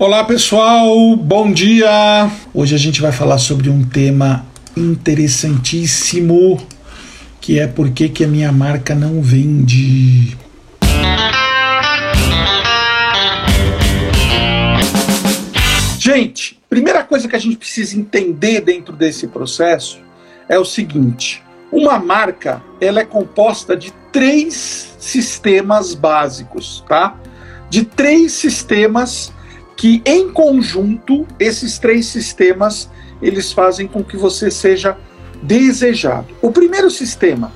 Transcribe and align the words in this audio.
Olá 0.00 0.22
pessoal, 0.22 1.16
bom 1.16 1.52
dia! 1.52 2.30
Hoje 2.54 2.72
a 2.72 2.78
gente 2.78 3.00
vai 3.00 3.10
falar 3.10 3.36
sobre 3.36 3.68
um 3.68 3.82
tema 3.82 4.46
interessantíssimo 4.76 6.56
que 7.40 7.58
é 7.58 7.66
por 7.66 7.90
que, 7.90 8.08
que 8.08 8.22
a 8.22 8.28
minha 8.28 8.52
marca 8.52 8.94
não 8.94 9.20
vende. 9.20 10.36
Gente, 15.98 16.60
primeira 16.70 17.02
coisa 17.02 17.26
que 17.26 17.34
a 17.34 17.40
gente 17.40 17.56
precisa 17.56 17.98
entender 17.98 18.60
dentro 18.60 18.94
desse 18.94 19.26
processo 19.26 19.98
é 20.48 20.56
o 20.56 20.64
seguinte: 20.64 21.42
uma 21.72 21.98
marca 21.98 22.62
ela 22.80 23.00
é 23.00 23.04
composta 23.04 23.76
de 23.76 23.92
três 24.12 24.94
sistemas 25.00 25.92
básicos, 25.92 26.84
tá? 26.88 27.18
De 27.68 27.84
três 27.84 28.30
sistemas 28.30 29.36
que 29.78 30.02
em 30.04 30.28
conjunto 30.28 31.24
esses 31.38 31.78
três 31.78 32.06
sistemas 32.06 32.90
eles 33.22 33.52
fazem 33.52 33.86
com 33.86 34.02
que 34.02 34.16
você 34.16 34.50
seja 34.50 34.98
desejado. 35.40 36.26
O 36.42 36.50
primeiro 36.50 36.90
sistema, 36.90 37.52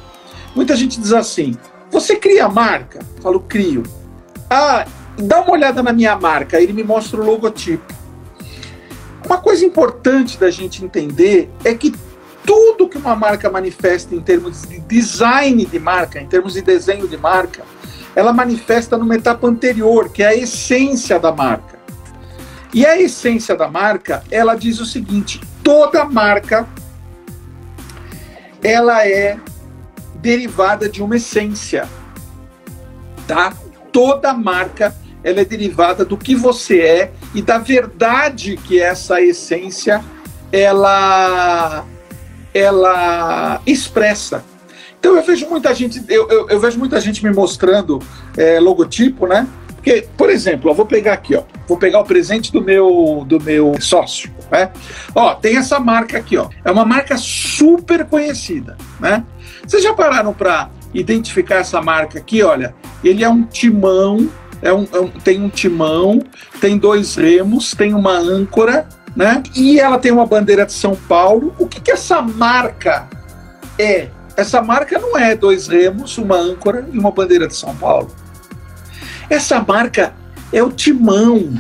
muita 0.55 0.77
gente 0.77 1.01
diz 1.01 1.13
assim: 1.13 1.59
você 1.91 2.15
cria 2.15 2.49
marca? 2.49 3.01
Eu 3.17 3.23
falo, 3.23 3.41
crio. 3.41 3.83
Ah, 4.49 4.87
dá 5.19 5.41
uma 5.41 5.51
olhada 5.51 5.83
na 5.83 5.93
minha 5.93 6.17
marca, 6.17 6.61
ele 6.61 6.73
me 6.73 6.85
mostra 6.85 7.21
o 7.21 7.25
logotipo. 7.25 7.93
Uma 9.27 9.39
coisa 9.39 9.65
importante 9.65 10.39
da 10.39 10.51
gente 10.51 10.85
entender 10.85 11.51
é 11.65 11.75
que 11.75 11.93
tudo 12.47 12.89
que 12.89 12.99
uma 12.99 13.17
marca 13.17 13.51
manifesta 13.51 14.15
em 14.15 14.21
termos 14.21 14.63
de 14.63 14.79
design 14.81 15.65
de 15.65 15.79
marca, 15.79 16.21
em 16.21 16.27
termos 16.27 16.55
de 16.55 16.63
desenho 16.63 17.09
de 17.09 17.17
marca, 17.17 17.65
ela 18.15 18.33
manifesta 18.33 18.97
numa 18.97 19.17
etapa 19.17 19.47
anterior, 19.49 20.09
que 20.09 20.23
é 20.23 20.29
a 20.29 20.37
essência 20.37 21.19
da 21.19 21.33
marca. 21.33 21.72
E 22.73 22.87
a 22.87 23.01
essência 23.01 23.55
da 23.55 23.69
marca, 23.69 24.23
ela 24.31 24.55
diz 24.55 24.81
o 24.81 24.87
seguinte: 24.87 25.41
toda 25.63 26.05
marca 26.05 26.67
ela 28.63 29.07
é 29.07 29.39
derivada 30.17 30.89
de 30.89 31.03
uma 31.03 31.17
essência, 31.17 31.89
tá? 33.27 33.53
Toda 33.91 34.33
marca 34.33 34.95
ela 35.23 35.41
é 35.41 35.45
derivada 35.45 36.05
do 36.05 36.17
que 36.17 36.35
você 36.35 36.81
é 36.81 37.13
e 37.35 37.43
da 37.43 37.59
verdade 37.59 38.57
que 38.57 38.81
essa 38.81 39.21
essência 39.21 40.03
ela 40.51 41.85
ela 42.55 43.61
expressa. 43.67 44.45
Então 44.99 45.17
eu 45.17 45.23
vejo 45.25 45.49
muita 45.49 45.75
gente, 45.75 46.05
eu, 46.09 46.29
eu, 46.29 46.49
eu 46.49 46.61
vejo 46.61 46.79
muita 46.79 47.01
gente 47.01 47.25
me 47.25 47.33
mostrando 47.33 48.01
é, 48.37 48.61
logotipo, 48.61 49.27
né? 49.27 49.47
Porque, 49.83 50.07
por 50.17 50.31
exemplo, 50.31 50.71
eu 50.71 50.75
vou 50.75 50.87
pegar 50.87 51.15
aqui, 51.15 51.35
ó, 51.35 51.43
vou 51.67 51.77
pegar 51.77 51.99
o 51.99 52.05
presente 52.05 52.53
do 52.53 52.63
meu 52.63 53.25
do 53.27 53.41
meu 53.41 53.75
sócio, 53.81 54.31
né? 54.49 54.71
Ó, 55.13 55.35
tem 55.35 55.57
essa 55.57 55.81
marca 55.81 56.19
aqui, 56.19 56.37
ó. 56.37 56.49
É 56.65 56.71
uma 56.71 56.85
marca 56.85 57.17
super 57.17 58.05
conhecida, 58.05 58.77
né? 59.01 59.25
Vocês 59.67 59.83
já 59.83 59.93
pararam 59.93 60.33
para 60.33 60.71
identificar 60.95 61.57
essa 61.57 61.83
marca 61.83 62.21
aqui? 62.21 62.45
Olha, 62.45 62.77
ele 63.03 63.25
é 63.25 63.29
um 63.29 63.43
timão, 63.43 64.31
é 64.63 64.73
um, 64.73 64.87
é 64.93 65.01
um, 65.01 65.09
tem 65.09 65.43
um 65.43 65.49
timão, 65.49 66.23
tem 66.61 66.79
dois 66.79 67.17
remos, 67.17 67.73
tem 67.73 67.93
uma 67.93 68.17
âncora, 68.17 68.89
né? 69.17 69.43
E 69.57 69.81
ela 69.81 69.99
tem 69.99 70.13
uma 70.13 70.27
bandeira 70.27 70.65
de 70.65 70.73
São 70.73 70.95
Paulo. 70.95 71.53
O 71.59 71.67
que, 71.67 71.81
que 71.81 71.91
essa 71.91 72.23
marca 72.23 73.09
é? 73.77 74.07
Essa 74.37 74.63
marca 74.63 74.97
não 74.97 75.19
é 75.19 75.35
dois 75.35 75.67
remos, 75.67 76.17
uma 76.19 76.37
âncora 76.37 76.87
e 76.93 76.97
uma 76.97 77.11
bandeira 77.11 77.49
de 77.49 77.57
São 77.57 77.75
Paulo. 77.75 78.22
Essa 79.33 79.65
marca 79.67 80.13
é 80.53 80.63
o 80.63 80.71
timão. 80.71 81.59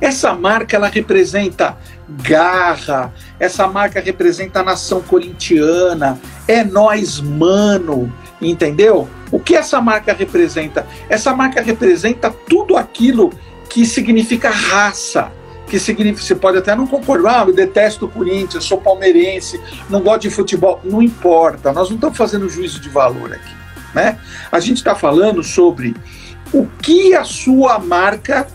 Essa 0.00 0.32
marca 0.32 0.76
ela 0.76 0.86
representa 0.86 1.76
garra. 2.08 3.12
Essa 3.40 3.66
marca 3.66 4.00
representa 4.00 4.60
a 4.60 4.62
nação 4.62 5.02
corintiana. 5.02 6.20
É 6.46 6.62
nós, 6.62 7.18
mano. 7.18 8.14
Entendeu? 8.40 9.08
O 9.32 9.40
que 9.40 9.56
essa 9.56 9.80
marca 9.80 10.12
representa? 10.12 10.86
Essa 11.08 11.34
marca 11.34 11.60
representa 11.60 12.30
tudo 12.48 12.76
aquilo 12.76 13.32
que 13.68 13.84
significa 13.84 14.48
raça, 14.48 15.32
que 15.66 15.80
significa, 15.80 16.24
você 16.24 16.36
pode 16.36 16.58
até 16.58 16.76
não 16.76 16.86
concordar, 16.86 17.42
ah, 17.42 17.48
eu 17.48 17.54
detesto 17.54 18.06
o 18.06 18.08
Corinthians, 18.08 18.62
sou 18.62 18.80
palmeirense, 18.80 19.60
não 19.88 20.00
gosto 20.00 20.22
de 20.22 20.30
futebol, 20.30 20.80
não 20.84 21.02
importa, 21.02 21.72
nós 21.72 21.88
não 21.88 21.96
estamos 21.96 22.16
fazendo 22.16 22.48
juízo 22.48 22.80
de 22.80 22.88
valor 22.88 23.32
aqui, 23.32 23.54
né? 23.94 24.18
A 24.50 24.58
gente 24.58 24.78
está 24.78 24.96
falando 24.96 25.44
sobre 25.44 25.94
o 26.52 26.66
que 26.82 27.14
a 27.14 27.24
sua 27.24 27.78
marca 27.78 28.46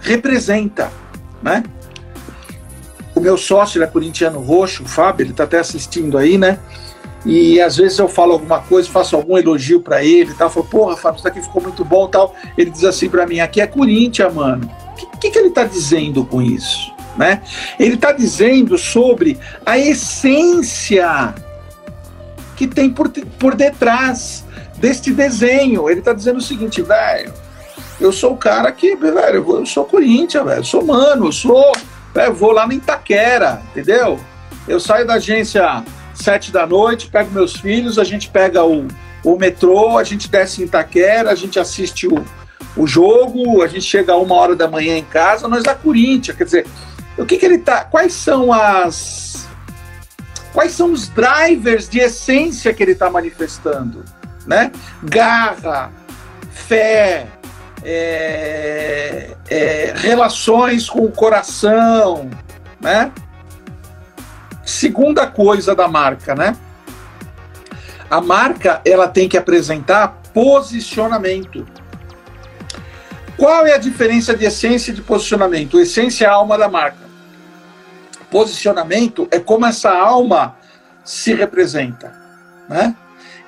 representa, 0.00 0.90
né? 1.42 1.62
O 3.14 3.20
meu 3.20 3.36
sócio 3.36 3.82
é 3.82 3.86
corintiano 3.86 4.40
roxo, 4.40 4.84
o 4.84 4.88
Fábio, 4.88 5.24
ele 5.24 5.32
está 5.32 5.44
até 5.44 5.58
assistindo 5.58 6.16
aí, 6.16 6.38
né? 6.38 6.58
E 7.24 7.60
às 7.60 7.76
vezes 7.76 7.98
eu 7.98 8.08
falo 8.08 8.32
alguma 8.32 8.60
coisa, 8.60 8.88
faço 8.88 9.14
algum 9.14 9.36
elogio 9.36 9.80
para 9.80 10.02
ele 10.02 10.30
e 10.30 10.34
tal, 10.34 10.48
falo, 10.48 10.66
porra, 10.66 10.96
Fábio, 10.96 11.18
isso 11.18 11.28
aqui 11.28 11.42
ficou 11.42 11.62
muito 11.62 11.84
bom 11.84 12.08
tal. 12.08 12.34
Ele 12.56 12.70
diz 12.70 12.84
assim 12.84 13.10
para 13.10 13.26
mim, 13.26 13.40
aqui 13.40 13.60
é 13.60 13.66
Corinthians, 13.66 14.32
mano. 14.32 14.70
O 14.92 14.94
que, 14.94 15.06
que, 15.18 15.30
que 15.30 15.38
ele 15.38 15.48
está 15.48 15.64
dizendo 15.64 16.24
com 16.24 16.40
isso? 16.40 16.92
Né? 17.16 17.42
Ele 17.78 17.94
está 17.94 18.12
dizendo 18.12 18.78
sobre 18.78 19.38
a 19.66 19.78
essência 19.78 21.34
que 22.56 22.66
tem 22.66 22.88
por, 22.88 23.10
por 23.38 23.54
detrás 23.54 24.44
deste 24.80 25.12
desenho. 25.12 25.88
Ele 25.88 26.00
está 26.00 26.12
dizendo 26.12 26.38
o 26.38 26.42
seguinte, 26.42 26.82
velho, 26.82 27.32
eu 28.00 28.10
sou 28.10 28.32
o 28.32 28.36
cara 28.36 28.72
que, 28.72 28.96
velho, 28.96 29.44
eu 29.48 29.66
sou 29.66 29.84
Corinthians, 29.84 30.44
velho, 30.44 30.64
sou 30.64 30.84
mano, 30.84 31.26
eu 31.26 31.32
sou, 31.32 31.72
velho, 32.14 32.34
vou 32.34 32.50
lá 32.50 32.66
no 32.66 32.72
Itaquera, 32.72 33.62
entendeu? 33.70 34.18
Eu 34.66 34.80
saio 34.80 35.06
da 35.06 35.14
agência 35.14 35.84
sete 36.14 36.50
da 36.50 36.66
noite, 36.66 37.08
pego 37.08 37.30
meus 37.30 37.56
filhos, 37.56 37.98
a 37.98 38.04
gente 38.04 38.28
pega 38.30 38.64
o, 38.64 38.88
o 39.22 39.36
metrô, 39.36 39.98
a 39.98 40.04
gente 40.04 40.30
desce 40.30 40.62
em 40.62 40.64
Itaquera, 40.64 41.30
a 41.30 41.34
gente 41.34 41.58
assiste 41.58 42.06
o, 42.06 42.24
o 42.76 42.86
jogo, 42.86 43.62
a 43.62 43.66
gente 43.66 43.84
chega 43.84 44.12
a 44.12 44.16
uma 44.16 44.34
hora 44.34 44.56
da 44.56 44.68
manhã 44.68 44.96
em 44.96 45.04
casa, 45.04 45.46
nós 45.46 45.62
da 45.62 45.74
Corinthians, 45.74 46.36
quer 46.36 46.44
dizer, 46.44 46.66
o 47.18 47.26
que 47.26 47.36
que 47.36 47.44
ele 47.44 47.58
tá, 47.58 47.84
quais 47.84 48.12
são 48.12 48.52
as, 48.52 49.46
quais 50.52 50.72
são 50.72 50.92
os 50.92 51.08
drivers 51.08 51.88
de 51.88 51.98
essência 51.98 52.72
que 52.72 52.82
ele 52.82 52.92
está 52.92 53.10
manifestando? 53.10 54.04
Né? 54.46 54.72
Garra, 55.02 55.90
fé, 56.50 57.26
é, 57.82 59.36
é, 59.48 59.94
relações 59.96 60.88
com 60.88 61.00
o 61.00 61.10
coração, 61.10 62.30
né? 62.80 63.10
Segunda 64.64 65.26
coisa 65.26 65.74
da 65.74 65.88
marca, 65.88 66.34
né? 66.34 66.56
A 68.10 68.20
marca 68.20 68.80
ela 68.84 69.08
tem 69.08 69.28
que 69.28 69.36
apresentar 69.36 70.20
posicionamento. 70.34 71.66
Qual 73.36 73.66
é 73.66 73.72
a 73.72 73.78
diferença 73.78 74.36
de 74.36 74.44
essência 74.44 74.90
e 74.90 74.94
de 74.94 75.02
posicionamento? 75.02 75.80
Essência 75.80 76.26
é 76.26 76.28
a 76.28 76.34
alma 76.34 76.58
da 76.58 76.68
marca. 76.68 77.08
Posicionamento 78.30 79.26
é 79.30 79.38
como 79.38 79.64
essa 79.64 79.90
alma 79.90 80.56
se 81.04 81.34
representa, 81.34 82.12
né? 82.68 82.94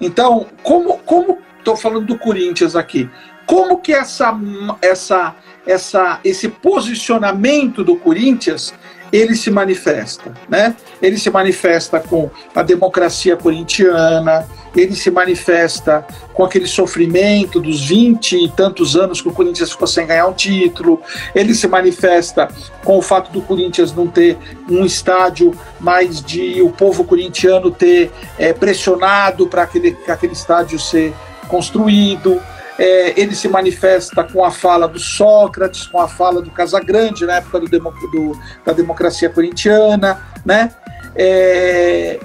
Então, 0.02 0.46
como 0.64 0.98
como 0.98 1.38
estou 1.58 1.76
falando 1.76 2.06
do 2.06 2.18
Corinthians 2.18 2.74
aqui, 2.74 3.08
como 3.46 3.78
que 3.78 3.92
essa 3.92 4.36
essa 4.82 5.36
essa 5.64 6.18
esse 6.24 6.48
posicionamento 6.48 7.84
do 7.84 7.96
Corinthians 7.96 8.74
ele 9.12 9.36
se 9.36 9.50
manifesta, 9.50 10.32
né? 10.48 10.74
Ele 11.00 11.18
se 11.18 11.30
manifesta 11.30 12.00
com 12.00 12.30
a 12.54 12.62
democracia 12.62 13.36
corintiana, 13.36 14.48
ele 14.74 14.96
se 14.96 15.10
manifesta 15.10 16.06
com 16.32 16.44
aquele 16.44 16.66
sofrimento 16.66 17.60
dos 17.60 17.84
20 17.84 18.44
e 18.44 18.48
tantos 18.48 18.96
anos 18.96 19.20
que 19.20 19.28
o 19.28 19.32
Corinthians 19.32 19.70
ficou 19.70 19.86
sem 19.86 20.06
ganhar 20.06 20.26
um 20.26 20.32
título, 20.32 21.02
ele 21.34 21.54
se 21.54 21.68
manifesta 21.68 22.48
com 22.82 22.96
o 22.96 23.02
fato 23.02 23.30
do 23.30 23.42
Corinthians 23.42 23.92
não 23.92 24.06
ter 24.06 24.38
um 24.68 24.84
estádio, 24.84 25.52
mas 25.78 26.22
de 26.22 26.62
o 26.62 26.70
povo 26.70 27.04
corintiano 27.04 27.70
ter 27.70 28.10
é, 28.38 28.54
pressionado 28.54 29.46
para 29.46 29.62
aquele, 29.62 29.96
aquele 30.08 30.32
estádio 30.32 30.78
ser 30.78 31.12
construído, 31.48 32.40
é, 32.78 33.20
ele 33.20 33.34
se 33.34 33.48
manifesta 33.48 34.24
com 34.24 34.44
a 34.44 34.50
fala 34.50 34.88
do 34.88 34.98
Sócrates, 34.98 35.86
com 35.86 36.00
a 36.00 36.08
fala 36.08 36.40
do 36.40 36.50
Casagrande 36.50 37.26
na 37.26 37.36
época 37.36 37.60
do, 37.60 37.68
do 37.68 38.38
da 38.64 38.72
democracia 38.72 39.28
corintiana, 39.28 40.20
né? 40.44 40.72
É, 41.14 42.18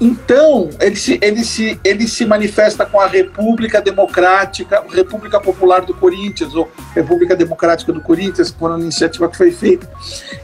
então, 0.00 0.70
ele 0.80 0.96
se, 0.96 1.18
ele, 1.22 1.44
se, 1.44 1.80
ele 1.84 2.06
se 2.08 2.26
manifesta 2.26 2.84
com 2.84 3.00
a 3.00 3.06
República 3.06 3.80
Democrática, 3.80 4.84
República 4.90 5.40
Popular 5.40 5.82
do 5.82 5.94
Corinthians, 5.94 6.54
ou 6.54 6.70
República 6.94 7.36
Democrática 7.36 7.92
do 7.92 8.00
Corinthians, 8.00 8.50
por 8.50 8.70
uma 8.70 8.80
iniciativa 8.80 9.28
que 9.28 9.36
foi 9.36 9.52
feita. 9.52 9.88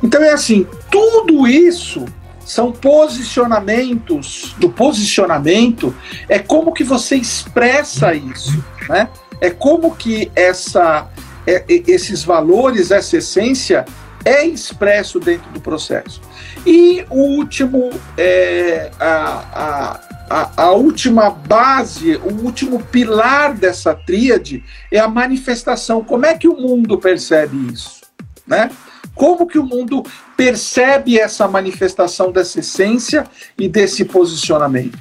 Então, 0.03 0.23
é 0.23 0.31
assim: 0.31 0.67
tudo 0.91 1.47
isso 1.47 2.05
são 2.45 2.73
posicionamentos. 2.73 4.55
Do 4.59 4.71
posicionamento 4.71 5.95
é 6.29 6.39
como 6.39 6.73
que 6.73 6.85
você 6.85 7.17
expressa 7.17 8.15
isso, 8.15 8.65
né? 8.89 9.09
É 9.41 9.51
como 9.51 9.95
que 9.97 10.31
essa 10.35 11.09
é, 11.47 11.65
esses 11.69 12.23
valores, 12.23 12.91
essa 12.91 13.17
essência 13.17 13.85
é 14.25 14.45
expresso 14.45 15.19
dentro 15.19 15.51
do 15.51 15.61
processo. 15.61 16.21
E 16.67 17.05
o 17.09 17.21
último, 17.39 17.91
é, 18.17 18.91
a, 19.01 20.01
a, 20.29 20.51
a, 20.57 20.71
última 20.73 21.31
base, 21.31 22.17
o 22.17 22.45
último 22.45 22.83
pilar 22.83 23.55
dessa 23.55 23.95
tríade 23.95 24.63
é 24.93 24.99
a 24.99 25.09
manifestação. 25.09 26.05
Como 26.05 26.27
é 26.27 26.37
que 26.37 26.47
o 26.47 26.57
mundo 26.57 26.99
percebe 26.99 27.73
isso? 27.73 28.01
Né? 28.47 28.71
Como 29.15 29.47
que 29.47 29.59
o 29.59 29.65
mundo 29.65 30.05
percebe 30.37 31.19
essa 31.19 31.49
manifestação 31.49 32.31
dessa 32.31 32.61
essência 32.61 33.27
e 33.59 33.69
desse 33.69 34.05
posicionamento? 34.05 34.99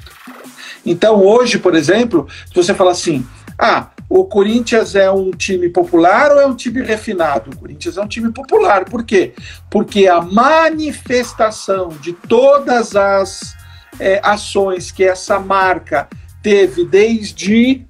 Então, 0.84 1.22
hoje, 1.22 1.58
por 1.58 1.74
exemplo, 1.74 2.26
se 2.48 2.54
você 2.54 2.72
fala 2.72 2.92
assim, 2.92 3.26
ah, 3.58 3.90
o 4.10 4.24
Corinthians 4.24 4.96
é 4.96 5.08
um 5.08 5.30
time 5.30 5.68
popular 5.68 6.32
ou 6.32 6.40
é 6.40 6.46
um 6.46 6.56
time 6.56 6.82
refinado? 6.82 7.52
O 7.52 7.56
Corinthians 7.56 7.96
é 7.96 8.02
um 8.02 8.08
time 8.08 8.32
popular. 8.32 8.84
Por 8.84 9.04
quê? 9.04 9.32
Porque 9.70 10.08
a 10.08 10.20
manifestação 10.20 11.90
de 11.90 12.12
todas 12.12 12.96
as 12.96 13.54
é, 14.00 14.20
ações 14.24 14.90
que 14.90 15.04
essa 15.04 15.38
marca 15.38 16.08
teve 16.42 16.84
desde 16.84 17.86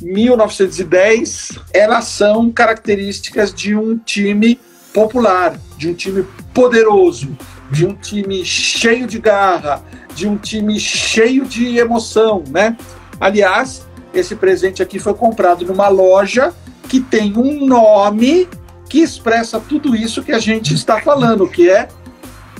1910, 0.00 1.58
elas 1.74 2.06
são 2.06 2.50
características 2.50 3.52
de 3.52 3.76
um 3.76 3.98
time 3.98 4.58
popular, 4.94 5.58
de 5.76 5.90
um 5.90 5.94
time 5.94 6.24
poderoso, 6.54 7.36
de 7.70 7.84
um 7.84 7.94
time 7.94 8.42
cheio 8.46 9.06
de 9.06 9.18
garra, 9.18 9.84
de 10.14 10.26
um 10.26 10.38
time 10.38 10.80
cheio 10.80 11.44
de 11.44 11.76
emoção, 11.76 12.42
né? 12.48 12.78
Aliás, 13.20 13.86
esse 14.14 14.36
presente 14.36 14.82
aqui 14.82 14.98
foi 14.98 15.14
comprado 15.14 15.64
numa 15.66 15.88
loja 15.88 16.54
que 16.88 17.00
tem 17.00 17.36
um 17.36 17.66
nome 17.66 18.48
que 18.88 19.00
expressa 19.00 19.58
tudo 19.58 19.96
isso 19.96 20.22
que 20.22 20.32
a 20.32 20.38
gente 20.38 20.74
está 20.74 21.00
falando, 21.00 21.48
que 21.48 21.68
é 21.68 21.88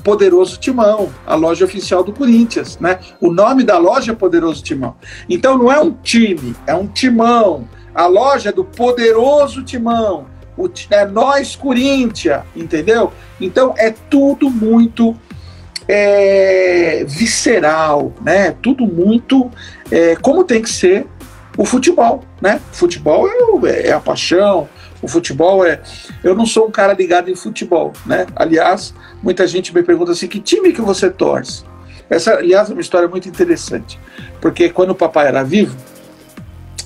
Poderoso 0.02 0.58
Timão, 0.58 1.08
a 1.26 1.34
loja 1.34 1.64
oficial 1.64 2.04
do 2.04 2.12
Corinthians, 2.12 2.78
né? 2.78 2.98
O 3.20 3.32
nome 3.32 3.64
da 3.64 3.78
loja 3.78 4.12
é 4.12 4.14
Poderoso 4.14 4.62
Timão. 4.62 4.96
Então 5.28 5.56
não 5.56 5.72
é 5.72 5.80
um 5.80 5.92
time, 5.92 6.54
é 6.66 6.74
um 6.74 6.86
timão. 6.86 7.66
A 7.94 8.06
loja 8.06 8.50
é 8.50 8.52
do 8.52 8.64
Poderoso 8.64 9.62
Timão. 9.62 10.26
O, 10.56 10.68
é 10.90 11.06
nós 11.06 11.56
Corinthians, 11.56 12.42
entendeu? 12.54 13.12
Então 13.40 13.74
é 13.78 13.90
tudo 13.90 14.50
muito 14.50 15.16
é, 15.88 17.04
visceral, 17.06 18.12
né? 18.20 18.54
Tudo 18.62 18.86
muito 18.86 19.50
é, 19.90 20.16
como 20.16 20.44
tem 20.44 20.60
que 20.60 20.70
ser 20.70 21.06
o 21.56 21.64
futebol, 21.64 22.24
né? 22.40 22.60
O 22.72 22.76
futebol 22.76 23.28
é, 23.66 23.88
é, 23.88 23.92
a 23.92 24.00
paixão, 24.00 24.68
o 25.00 25.08
futebol 25.08 25.64
é. 25.64 25.80
Eu 26.22 26.34
não 26.34 26.46
sou 26.46 26.66
um 26.66 26.70
cara 26.70 26.92
ligado 26.92 27.30
em 27.30 27.36
futebol, 27.36 27.92
né? 28.04 28.26
Aliás, 28.34 28.94
muita 29.22 29.46
gente 29.46 29.74
me 29.74 29.82
pergunta 29.82 30.12
assim: 30.12 30.26
que 30.26 30.40
time 30.40 30.72
que 30.72 30.80
você 30.80 31.10
torce? 31.10 31.64
Essa, 32.10 32.34
aliás, 32.34 32.70
é 32.70 32.72
uma 32.72 32.80
história 32.80 33.08
muito 33.08 33.28
interessante, 33.28 33.98
porque 34.40 34.68
quando 34.68 34.90
o 34.90 34.94
papai 34.94 35.28
era 35.28 35.42
vivo, 35.42 35.74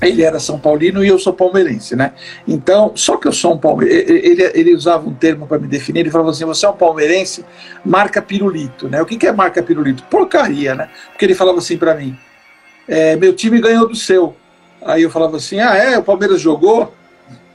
ele 0.01 0.23
era 0.23 0.39
São 0.39 0.59
Paulino 0.59 1.05
e 1.05 1.09
eu 1.09 1.19
sou 1.19 1.33
palmeirense, 1.33 1.97
né? 1.97 2.13
Então, 2.47 2.93
só 2.95 3.17
que 3.17 3.27
eu 3.27 3.33
sou 3.33 3.55
um 3.55 3.59
palmeirense, 3.59 4.13
ele, 4.13 4.43
ele 4.55 4.75
usava 4.75 5.09
um 5.09 5.15
termo 5.15 5.47
para 5.47 5.59
me 5.59 5.67
definir, 5.67 6.01
ele 6.01 6.11
falava 6.11 6.31
assim, 6.31 6.45
você 6.45 6.67
é 6.67 6.69
um 6.69 6.77
palmeirense, 6.77 7.45
marca 7.85 8.23
pirulito, 8.23 8.89
né? 8.89 9.03
O 9.03 9.07
que, 9.07 9.17
que 9.17 9.27
é 9.27 9.33
marca 9.33 9.63
pirulito? 9.63 10.05
Porcaria, 10.05 10.75
né? 10.75 10.89
Porque 11.11 11.25
ele 11.25 11.35
falava 11.35 11.59
assim 11.59 11.77
para 11.77 11.95
mim, 11.95 12.17
é, 12.87 13.17
meu 13.17 13.35
time 13.35 13.61
ganhou 13.61 13.89
do 13.89 13.97
seu. 13.97 14.37
Aí 14.83 15.03
eu 15.03 15.11
falava 15.11 15.37
assim, 15.37 15.61
ah 15.61 15.75
é, 15.75 15.99
o 15.99 16.03
Palmeiras 16.03 16.41
jogou? 16.41 16.93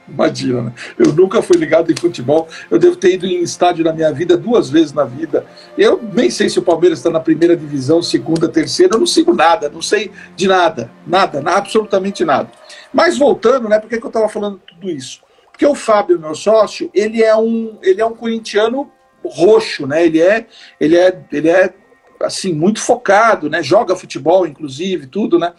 Imagina, 0.08 0.64
né? 0.64 0.74
Eu 1.00 1.14
nunca 1.14 1.42
fui 1.42 1.56
ligado 1.58 1.92
em 1.92 1.96
futebol. 1.96 2.48
Eu 2.70 2.78
devo 2.78 2.96
ter 2.96 3.14
ido 3.14 3.26
em 3.26 3.42
estádio 3.42 3.86
na 3.86 3.94
minha 3.94 4.12
vida 4.12 4.36
duas 4.36 4.70
vezes 4.70 4.92
na 4.92 5.06
vida. 5.06 5.46
Eu 5.78 6.02
nem 6.14 6.30
sei 6.30 6.50
se 6.50 6.60
o 6.60 6.62
Palmeiras 6.62 7.00
está 7.00 7.10
na 7.10 7.22
primeira 7.22 7.56
divisão, 7.56 8.02
segunda, 8.02 8.50
terceira. 8.50 8.96
Eu 8.96 9.00
não 9.00 9.08
sigo 9.08 9.34
nada, 9.34 9.70
não 9.70 9.82
sei 9.82 10.12
de 10.36 10.48
nada, 10.48 10.92
nada, 11.08 11.42
absolutamente 11.50 12.26
nada. 12.26 12.52
Mas 12.94 13.18
voltando, 13.18 13.70
né? 13.70 13.80
Por 13.80 13.90
que, 13.90 13.98
que 13.98 14.06
eu 14.06 14.10
estava 14.10 14.28
falando 14.28 14.60
tudo 14.68 14.90
isso? 14.90 15.22
Porque 15.52 15.66
o 15.66 15.76
Fábio, 15.76 16.20
meu 16.20 16.36
sócio, 16.36 16.90
ele 16.94 17.24
é 17.24 17.36
um, 17.36 17.78
ele 17.82 18.02
é 18.02 18.06
um 18.06 18.14
corintiano 18.14 18.92
roxo, 19.24 19.88
né? 19.88 20.06
Ele 20.06 20.20
é, 20.20 20.48
ele 20.80 20.98
é, 20.98 21.18
ele 21.32 21.50
é 21.50 21.74
assim 22.22 22.54
muito 22.54 22.82
focado, 22.82 23.50
né? 23.50 23.64
Joga 23.64 23.96
futebol, 23.96 24.46
inclusive, 24.46 25.08
tudo, 25.08 25.40
né? 25.40 25.54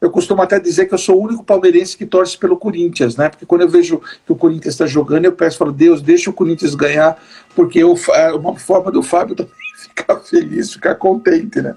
Eu 0.00 0.10
costumo 0.10 0.42
até 0.42 0.60
dizer 0.60 0.86
que 0.86 0.94
eu 0.94 0.98
sou 0.98 1.18
o 1.18 1.24
único 1.24 1.44
palmeirense 1.44 1.96
que 1.96 2.06
torce 2.06 2.38
pelo 2.38 2.56
Corinthians, 2.56 3.16
né? 3.16 3.28
Porque 3.28 3.44
quando 3.44 3.62
eu 3.62 3.68
vejo 3.68 4.00
que 4.24 4.32
o 4.32 4.36
Corinthians 4.36 4.74
está 4.74 4.86
jogando, 4.86 5.24
eu 5.24 5.32
peço, 5.32 5.58
falo, 5.58 5.72
Deus, 5.72 6.00
deixa 6.00 6.30
o 6.30 6.32
Corinthians 6.32 6.74
ganhar, 6.74 7.20
porque 7.54 7.82
eu, 7.82 7.98
é 8.14 8.32
uma 8.32 8.56
forma 8.56 8.92
do 8.92 9.02
Fábio 9.02 9.34
também 9.36 9.52
ficar 9.76 10.16
feliz, 10.20 10.72
ficar 10.72 10.94
contente, 10.94 11.60
né? 11.60 11.74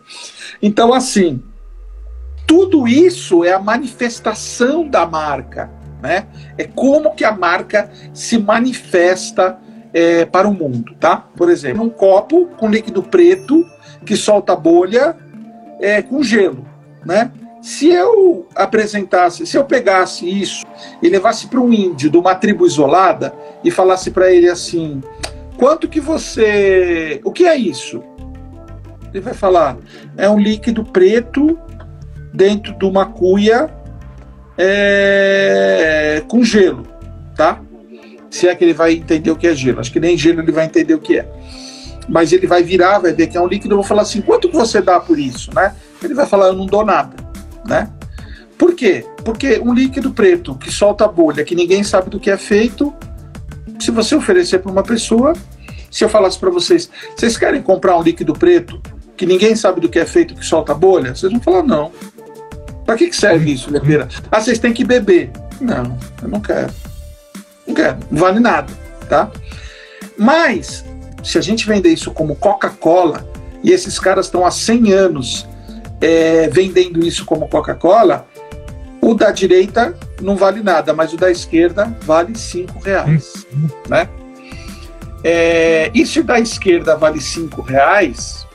Então, 0.62 0.94
assim, 0.94 1.42
tudo 2.48 2.88
isso 2.88 3.44
é 3.44 3.54
a 3.54 3.60
manifestação 3.60 4.88
da 4.88 5.06
marca, 5.06 5.70
né? 6.02 6.28
É 6.58 6.66
como 6.66 7.16
que 7.16 7.24
a 7.24 7.32
marca 7.32 7.92
se 8.14 8.38
manifesta 8.38 9.58
é, 9.94 10.26
para 10.26 10.48
o 10.48 10.54
mundo, 10.54 10.96
tá? 11.00 11.18
Por 11.36 11.50
exemplo, 11.50 11.84
um 11.84 11.90
copo 11.90 12.48
com 12.58 12.70
líquido 12.70 13.02
preto 13.02 13.66
que 14.06 14.16
solta 14.16 14.56
bolha 14.56 15.16
é, 15.80 16.02
com 16.02 16.24
gelo, 16.24 16.66
né? 17.06 17.32
Se 17.62 17.90
eu 17.90 18.48
apresentasse, 18.56 19.46
se 19.46 19.56
eu 19.56 19.64
pegasse 19.64 20.28
isso 20.28 20.66
e 21.02 21.08
levasse 21.08 21.46
para 21.46 21.60
um 21.60 21.72
índio 21.72 22.10
de 22.10 22.18
uma 22.18 22.34
tribo 22.34 22.66
isolada 22.66 23.34
e 23.64 23.70
falasse 23.70 24.10
para 24.10 24.32
ele 24.32 24.50
assim: 24.50 25.00
quanto 25.58 25.88
que 25.88 26.00
você. 26.00 27.22
O 27.24 27.32
que 27.32 27.46
é 27.46 27.56
isso? 27.56 28.04
Ele 29.14 29.22
vai 29.22 29.36
falar: 29.36 29.78
é 30.18 30.28
um 30.28 30.40
líquido 30.40 30.84
preto 30.84 31.58
dentro 32.34 32.74
de 32.74 32.84
uma 32.84 33.06
cuia 33.06 33.70
é, 34.58 36.24
com 36.28 36.44
gelo, 36.44 36.88
tá? 37.36 37.62
Se 38.32 38.48
é 38.48 38.56
que 38.56 38.64
ele 38.64 38.74
vai 38.74 38.94
entender 38.94 39.30
o 39.30 39.36
que 39.36 39.46
é 39.46 39.54
gelo. 39.54 39.82
Acho 39.82 39.92
que 39.92 40.00
nem 40.00 40.18
gelo 40.18 40.42
ele 40.42 40.52
vai 40.52 40.66
entender 40.66 40.96
o 40.96 41.00
que 41.00 41.20
é. 41.20 41.30
Mas 42.10 42.34
ele 42.34 42.48
vai 42.48 42.64
virar, 42.64 42.98
vai 42.98 43.14
ver 43.14 43.28
que 43.28 43.38
é 43.38 43.42
um 43.42 43.48
líquido. 43.48 43.74
Eu 43.74 43.78
vou 43.78 43.86
falar 43.86 44.02
assim: 44.02 44.20
quanto 44.20 44.50
que 44.50 44.56
você 44.56 44.82
dá 44.82 45.00
por 45.00 45.20
isso, 45.20 45.54
né? 45.54 45.76
Ele 46.02 46.16
vai 46.16 46.26
falar: 46.26 46.48
eu 46.48 46.54
não 46.54 46.66
dou 46.66 46.84
nada 46.84 47.31
né? 47.66 47.90
Por 48.58 48.76
quê? 48.76 49.06
Porque 49.24 49.60
um 49.60 49.74
líquido 49.74 50.12
preto 50.12 50.56
que 50.56 50.72
solta 50.72 51.08
bolha, 51.08 51.44
que 51.44 51.56
ninguém 51.56 51.84
sabe 51.84 52.10
do 52.10 52.20
que 52.20 52.30
é 52.30 52.38
feito, 52.38 52.94
se 53.80 53.90
você 53.90 54.16
oferecer 54.16 54.60
para 54.60 54.72
uma 54.72 54.84
pessoa, 54.84 55.34
se 55.90 56.04
eu 56.04 56.10
falasse 56.10 56.38
para 56.38 56.50
vocês, 56.50 56.90
vocês 57.16 57.38
querem 57.38 57.62
comprar 57.62 57.98
um 57.98 58.04
líquido 58.04 58.34
preto 58.34 58.82
que 59.18 59.26
ninguém 59.26 59.56
sabe 59.56 59.82
do 59.82 59.90
que 59.90 60.00
é 60.00 60.06
feito, 60.06 60.34
que 60.34 60.46
solta 60.46 60.74
bolha? 60.74 61.14
Vocês 61.14 61.32
vão 61.32 61.42
falar 61.42 61.64
não. 61.64 61.92
Para 62.86 62.96
que, 62.96 63.08
que 63.08 63.16
serve 63.16 63.52
isso, 63.52 63.72
Lepeira? 63.72 64.08
Ah, 64.32 64.42
vocês 64.42 64.58
têm 64.58 64.74
que 64.74 64.84
beber. 64.84 65.32
Não, 65.60 65.98
eu 66.22 66.28
não 66.28 66.40
quero. 66.40 66.74
Não 67.68 67.76
quero, 67.76 67.98
não 68.10 68.20
vale 68.20 68.40
nada, 68.40 68.74
tá? 69.08 69.32
Mas, 70.18 70.84
se 71.24 71.38
a 71.38 71.42
gente 71.42 71.68
vender 71.68 71.90
isso 71.90 72.12
como 72.12 72.36
Coca-Cola, 72.36 73.28
e 73.64 73.72
esses 73.72 74.00
caras 74.00 74.26
estão 74.26 74.46
há 74.46 74.52
100 74.52 74.92
anos 74.92 75.48
é, 76.02 76.50
vendendo 76.50 77.06
isso 77.06 77.24
como 77.26 77.48
Coca-Cola, 77.48 78.28
o 79.00 79.14
da 79.14 79.32
direita 79.32 79.96
não 80.22 80.36
vale 80.36 80.62
nada, 80.62 80.94
mas 80.94 81.14
o 81.14 81.18
da 81.18 81.32
esquerda 81.32 81.96
vale 82.04 82.38
cinco 82.38 82.80
reais, 82.80 83.46
né? 83.88 84.10
É, 85.24 85.92
e 85.94 86.06
se 86.06 86.20
o 86.20 86.24
da 86.24 86.40
esquerda 86.40 86.96
vale 86.96 87.22
cinco 87.22 87.62
reais, 87.62 88.48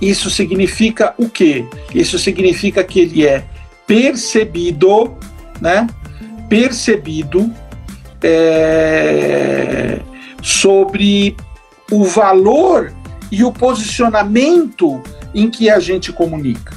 isso 0.00 0.30
significa 0.30 1.14
o 1.18 1.28
quê? 1.28 1.66
Isso 1.94 2.18
significa 2.18 2.84
que 2.84 3.00
ele 3.00 3.26
é 3.26 3.44
percebido, 3.86 5.16
né? 5.60 5.86
Percebido 6.48 7.50
é, 8.22 10.00
sobre 10.42 11.36
o 11.90 12.04
valor 12.04 12.92
e 13.30 13.44
o 13.44 13.52
posicionamento 13.52 15.02
em 15.34 15.50
que 15.50 15.70
a 15.70 15.78
gente 15.78 16.12
comunica, 16.12 16.74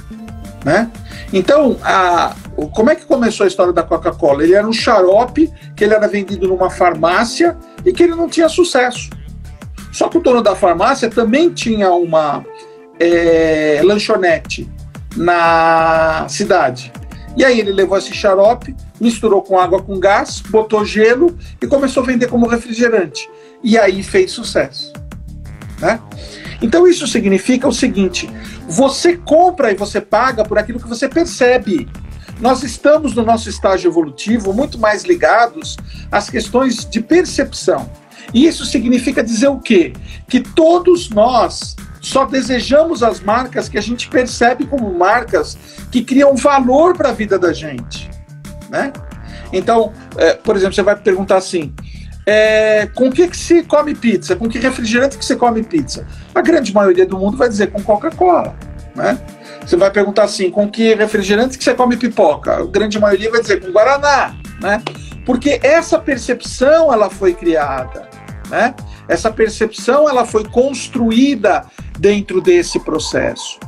né? 0.63 0.89
Então, 1.33 1.77
a, 1.83 2.35
como 2.73 2.89
é 2.89 2.95
que 2.95 3.05
começou 3.05 3.45
a 3.45 3.47
história 3.47 3.71
da 3.71 3.83
Coca-Cola? 3.83 4.43
Ele 4.43 4.53
era 4.53 4.67
um 4.67 4.73
xarope 4.73 5.51
que 5.75 5.83
ele 5.83 5.93
era 5.93 6.07
vendido 6.07 6.47
numa 6.47 6.69
farmácia 6.69 7.57
e 7.85 7.93
que 7.93 8.03
ele 8.03 8.15
não 8.15 8.27
tinha 8.27 8.49
sucesso. 8.49 9.09
Só 9.91 10.07
que 10.07 10.17
o 10.17 10.21
dono 10.21 10.41
da 10.41 10.55
farmácia 10.55 11.09
também 11.09 11.49
tinha 11.49 11.91
uma 11.91 12.45
é, 12.99 13.81
lanchonete 13.83 14.69
na 15.15 16.25
cidade. 16.29 16.91
E 17.35 17.45
aí 17.45 17.59
ele 17.59 17.71
levou 17.71 17.97
esse 17.97 18.13
xarope, 18.13 18.75
misturou 18.99 19.41
com 19.41 19.57
água 19.57 19.81
com 19.81 19.99
gás, 19.99 20.41
botou 20.41 20.85
gelo 20.85 21.37
e 21.61 21.67
começou 21.67 22.03
a 22.03 22.05
vender 22.05 22.27
como 22.27 22.47
refrigerante. 22.47 23.29
E 23.63 23.77
aí 23.77 24.03
fez 24.03 24.31
sucesso. 24.31 24.91
Né? 25.79 25.99
Então 26.61 26.87
isso 26.87 27.07
significa 27.07 27.67
o 27.67 27.73
seguinte: 27.73 28.29
você 28.67 29.17
compra 29.17 29.71
e 29.71 29.75
você 29.75 29.99
paga 29.99 30.43
por 30.43 30.57
aquilo 30.57 30.79
que 30.79 30.87
você 30.87 31.09
percebe. 31.09 31.87
nós 32.39 32.63
estamos 32.63 33.13
no 33.13 33.23
nosso 33.23 33.49
estágio 33.49 33.89
evolutivo 33.89 34.53
muito 34.53 34.79
mais 34.79 35.03
ligados 35.03 35.77
às 36.11 36.29
questões 36.29 36.85
de 36.89 37.01
percepção. 37.01 37.89
E 38.33 38.47
isso 38.47 38.65
significa 38.65 39.23
dizer 39.23 39.47
o 39.47 39.59
quê? 39.59 39.93
Que 40.27 40.39
todos 40.39 41.09
nós 41.09 41.75
só 42.01 42.25
desejamos 42.25 43.03
as 43.03 43.19
marcas 43.19 43.69
que 43.69 43.77
a 43.77 43.81
gente 43.81 44.09
percebe 44.09 44.65
como 44.65 44.91
marcas 44.93 45.57
que 45.91 46.03
criam 46.03 46.35
valor 46.35 46.97
para 46.97 47.09
a 47.09 47.13
vida 47.13 47.37
da 47.37 47.53
gente, 47.53 48.09
né? 48.69 48.91
Então, 49.53 49.91
é, 50.17 50.33
por 50.33 50.55
exemplo, 50.55 50.73
você 50.73 50.81
vai 50.81 50.95
perguntar 50.95 51.37
assim: 51.37 51.73
é, 52.25 52.87
com 52.93 53.11
que, 53.11 53.27
que 53.27 53.37
se 53.37 53.63
come 53.63 53.95
pizza? 53.95 54.35
Com 54.35 54.47
que 54.47 54.59
refrigerante 54.59 55.17
que 55.17 55.25
você 55.25 55.35
come 55.35 55.63
pizza? 55.63 56.05
A 56.33 56.41
grande 56.41 56.73
maioria 56.73 57.05
do 57.05 57.17
mundo 57.17 57.37
vai 57.37 57.49
dizer 57.49 57.71
com 57.71 57.81
Coca-Cola, 57.81 58.55
né? 58.95 59.19
Você 59.65 59.75
vai 59.75 59.91
perguntar 59.91 60.23
assim, 60.23 60.49
com 60.49 60.69
que 60.69 60.93
refrigerante 60.95 61.57
que 61.57 61.63
você 61.63 61.73
come 61.73 61.97
pipoca? 61.97 62.57
A 62.57 62.65
grande 62.65 62.99
maioria 62.99 63.29
vai 63.31 63.41
dizer 63.41 63.61
com 63.61 63.71
Guaraná, 63.71 64.35
né? 64.59 64.81
Porque 65.25 65.59
essa 65.63 65.99
percepção 65.99 66.91
ela 66.91 67.09
foi 67.09 67.33
criada, 67.33 68.09
né? 68.49 68.73
Essa 69.07 69.31
percepção 69.31 70.09
ela 70.09 70.25
foi 70.25 70.43
construída 70.45 71.65
dentro 71.99 72.41
desse 72.41 72.79
processo. 72.79 73.59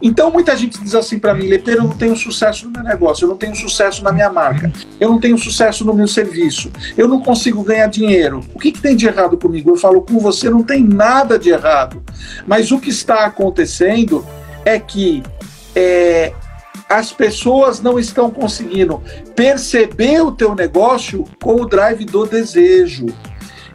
Então 0.00 0.30
muita 0.30 0.56
gente 0.56 0.80
diz 0.80 0.94
assim 0.94 1.18
para 1.18 1.34
mim, 1.34 1.46
Lepeiro, 1.46 1.80
eu 1.80 1.84
não 1.84 1.96
tenho 1.96 2.16
sucesso 2.16 2.66
no 2.66 2.72
meu 2.72 2.82
negócio, 2.82 3.24
eu 3.24 3.28
não 3.28 3.36
tenho 3.36 3.54
sucesso 3.54 4.02
na 4.02 4.12
minha 4.12 4.30
marca, 4.30 4.72
eu 5.00 5.08
não 5.08 5.18
tenho 5.18 5.38
sucesso 5.38 5.84
no 5.84 5.94
meu 5.94 6.06
serviço, 6.06 6.70
eu 6.96 7.08
não 7.08 7.20
consigo 7.20 7.62
ganhar 7.62 7.86
dinheiro. 7.86 8.40
O 8.54 8.58
que, 8.58 8.72
que 8.72 8.80
tem 8.80 8.96
de 8.96 9.06
errado 9.06 9.36
comigo? 9.36 9.70
Eu 9.70 9.76
falo, 9.76 10.02
com 10.02 10.18
você 10.18 10.50
não 10.50 10.62
tem 10.62 10.82
nada 10.82 11.38
de 11.38 11.50
errado. 11.50 12.02
Mas 12.46 12.70
o 12.70 12.78
que 12.78 12.90
está 12.90 13.24
acontecendo 13.24 14.24
é 14.64 14.78
que 14.78 15.22
é, 15.74 16.32
as 16.88 17.12
pessoas 17.12 17.80
não 17.80 17.98
estão 17.98 18.30
conseguindo 18.30 19.02
perceber 19.34 20.20
o 20.20 20.32
teu 20.32 20.54
negócio 20.54 21.24
com 21.42 21.60
o 21.60 21.66
drive 21.66 22.04
do 22.04 22.26
desejo. 22.26 23.06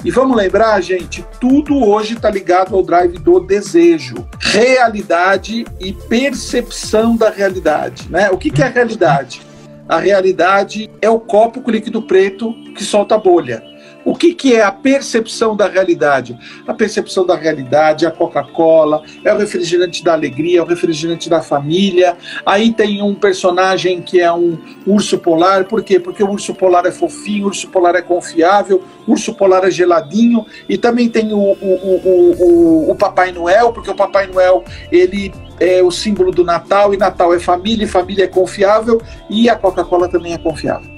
E 0.04 0.12
vamos 0.12 0.38
lembrar, 0.38 0.80
gente, 0.82 1.26
tudo 1.42 1.86
hoje 1.86 2.14
está 2.14 2.30
ligado 2.30 2.74
ao 2.74 2.82
drive 2.82 3.18
do 3.18 3.38
desejo, 3.42 4.16
realidade 4.40 5.66
e 5.78 5.92
percepção 5.92 7.18
da 7.18 7.30
realidade. 7.30 8.10
Né? 8.10 8.30
O 8.30 8.38
que, 8.38 8.50
que 8.50 8.62
é 8.62 8.66
a 8.66 8.70
realidade? 8.70 9.42
A 9.90 10.00
realidade 10.00 10.90
é 11.02 11.10
o 11.10 11.20
copo 11.20 11.62
com 11.62 11.70
líquido 11.70 12.02
preto 12.02 12.54
que 12.76 12.84
solta 12.84 13.18
bolha. 13.18 13.62
O 14.06 14.16
que, 14.16 14.34
que 14.34 14.56
é 14.56 14.64
a 14.64 14.72
percepção 14.72 15.56
da 15.56 15.68
realidade? 15.68 16.38
A 16.66 16.74
percepção 16.74 17.26
da 17.26 17.36
realidade 17.36 18.06
é 18.06 18.08
a 18.08 18.12
Coca-Cola, 18.12 19.04
é 19.24 19.34
o 19.34 19.38
refrigerante 19.38 20.04
da 20.04 20.14
alegria, 20.14 20.60
é 20.60 20.62
o 20.62 20.66
refrigerante 20.66 21.30
da 21.30 21.42
família. 21.42 22.18
Aí 22.46 22.72
tem 22.74 23.02
um 23.02 23.14
personagem 23.14 24.02
que 24.02 24.20
é 24.20 24.32
um 24.32 24.58
urso 24.88 25.18
polar, 25.18 25.66
por 25.66 25.84
quê? 25.84 26.00
Porque 26.00 26.24
o 26.24 26.30
urso 26.30 26.56
polar 26.56 26.86
é 26.86 26.92
fofinho, 26.92 27.46
o 27.46 27.48
urso 27.50 27.68
polar 27.68 27.96
é 27.96 28.02
confiável, 28.02 28.82
o 29.06 29.12
urso 29.12 29.34
polar 29.34 29.66
é 29.66 29.72
geladinho. 29.72 30.46
E 30.68 30.78
também 30.78 31.10
tem 31.10 31.34
o, 31.34 31.38
o, 31.38 31.56
o, 31.62 32.36
o, 32.40 32.92
o 32.92 32.96
Papai 32.96 33.32
Noel, 33.32 33.74
porque 33.74 33.92
o 33.92 33.96
Papai 33.96 34.28
Noel 34.28 34.64
ele 34.92 35.32
é 35.60 35.84
o 35.84 35.92
símbolo 35.92 36.32
do 36.32 36.44
Natal, 36.46 36.94
e 36.94 36.98
Natal 36.98 37.34
é 37.34 37.40
família, 37.40 37.84
e 37.84 37.88
família 37.88 38.24
é 38.24 38.28
confiável, 38.28 39.02
e 39.30 39.50
a 39.50 39.56
Coca-Cola 39.58 40.08
também 40.08 40.34
é 40.34 40.38
confiável. 40.38 40.90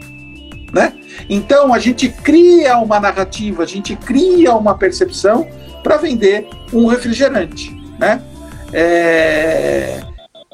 Né? 0.71 0.93
Então 1.29 1.73
a 1.73 1.79
gente 1.79 2.09
cria 2.09 2.77
uma 2.77 2.99
narrativa, 2.99 3.63
a 3.63 3.65
gente 3.65 3.95
cria 3.95 4.55
uma 4.55 4.77
percepção 4.77 5.47
para 5.83 5.97
vender 5.97 6.47
um 6.73 6.85
refrigerante, 6.87 7.75
né? 7.99 8.21
É... 8.73 10.01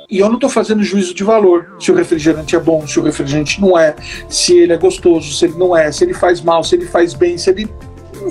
E 0.10 0.20
eu 0.20 0.28
não 0.28 0.36
estou 0.36 0.50
fazendo 0.50 0.82
juízo 0.84 1.14
de 1.14 1.24
valor 1.24 1.76
se 1.80 1.92
o 1.92 1.96
refrigerante 1.96 2.56
é 2.56 2.60
bom, 2.60 2.88
se 2.88 2.98
o 2.98 3.04
refrigerante 3.04 3.60
não 3.60 3.78
é, 3.78 3.94
se 4.30 4.58
ele 4.58 4.72
é 4.72 4.78
gostoso, 4.78 5.34
se 5.34 5.46
ele 5.46 5.56
não 5.58 5.76
é, 5.76 5.92
se 5.92 6.06
ele 6.06 6.14
faz 6.14 6.40
mal, 6.40 6.64
se 6.64 6.76
ele 6.76 6.86
faz 6.86 7.14
bem, 7.14 7.38
se 7.38 7.50
ele 7.50 7.70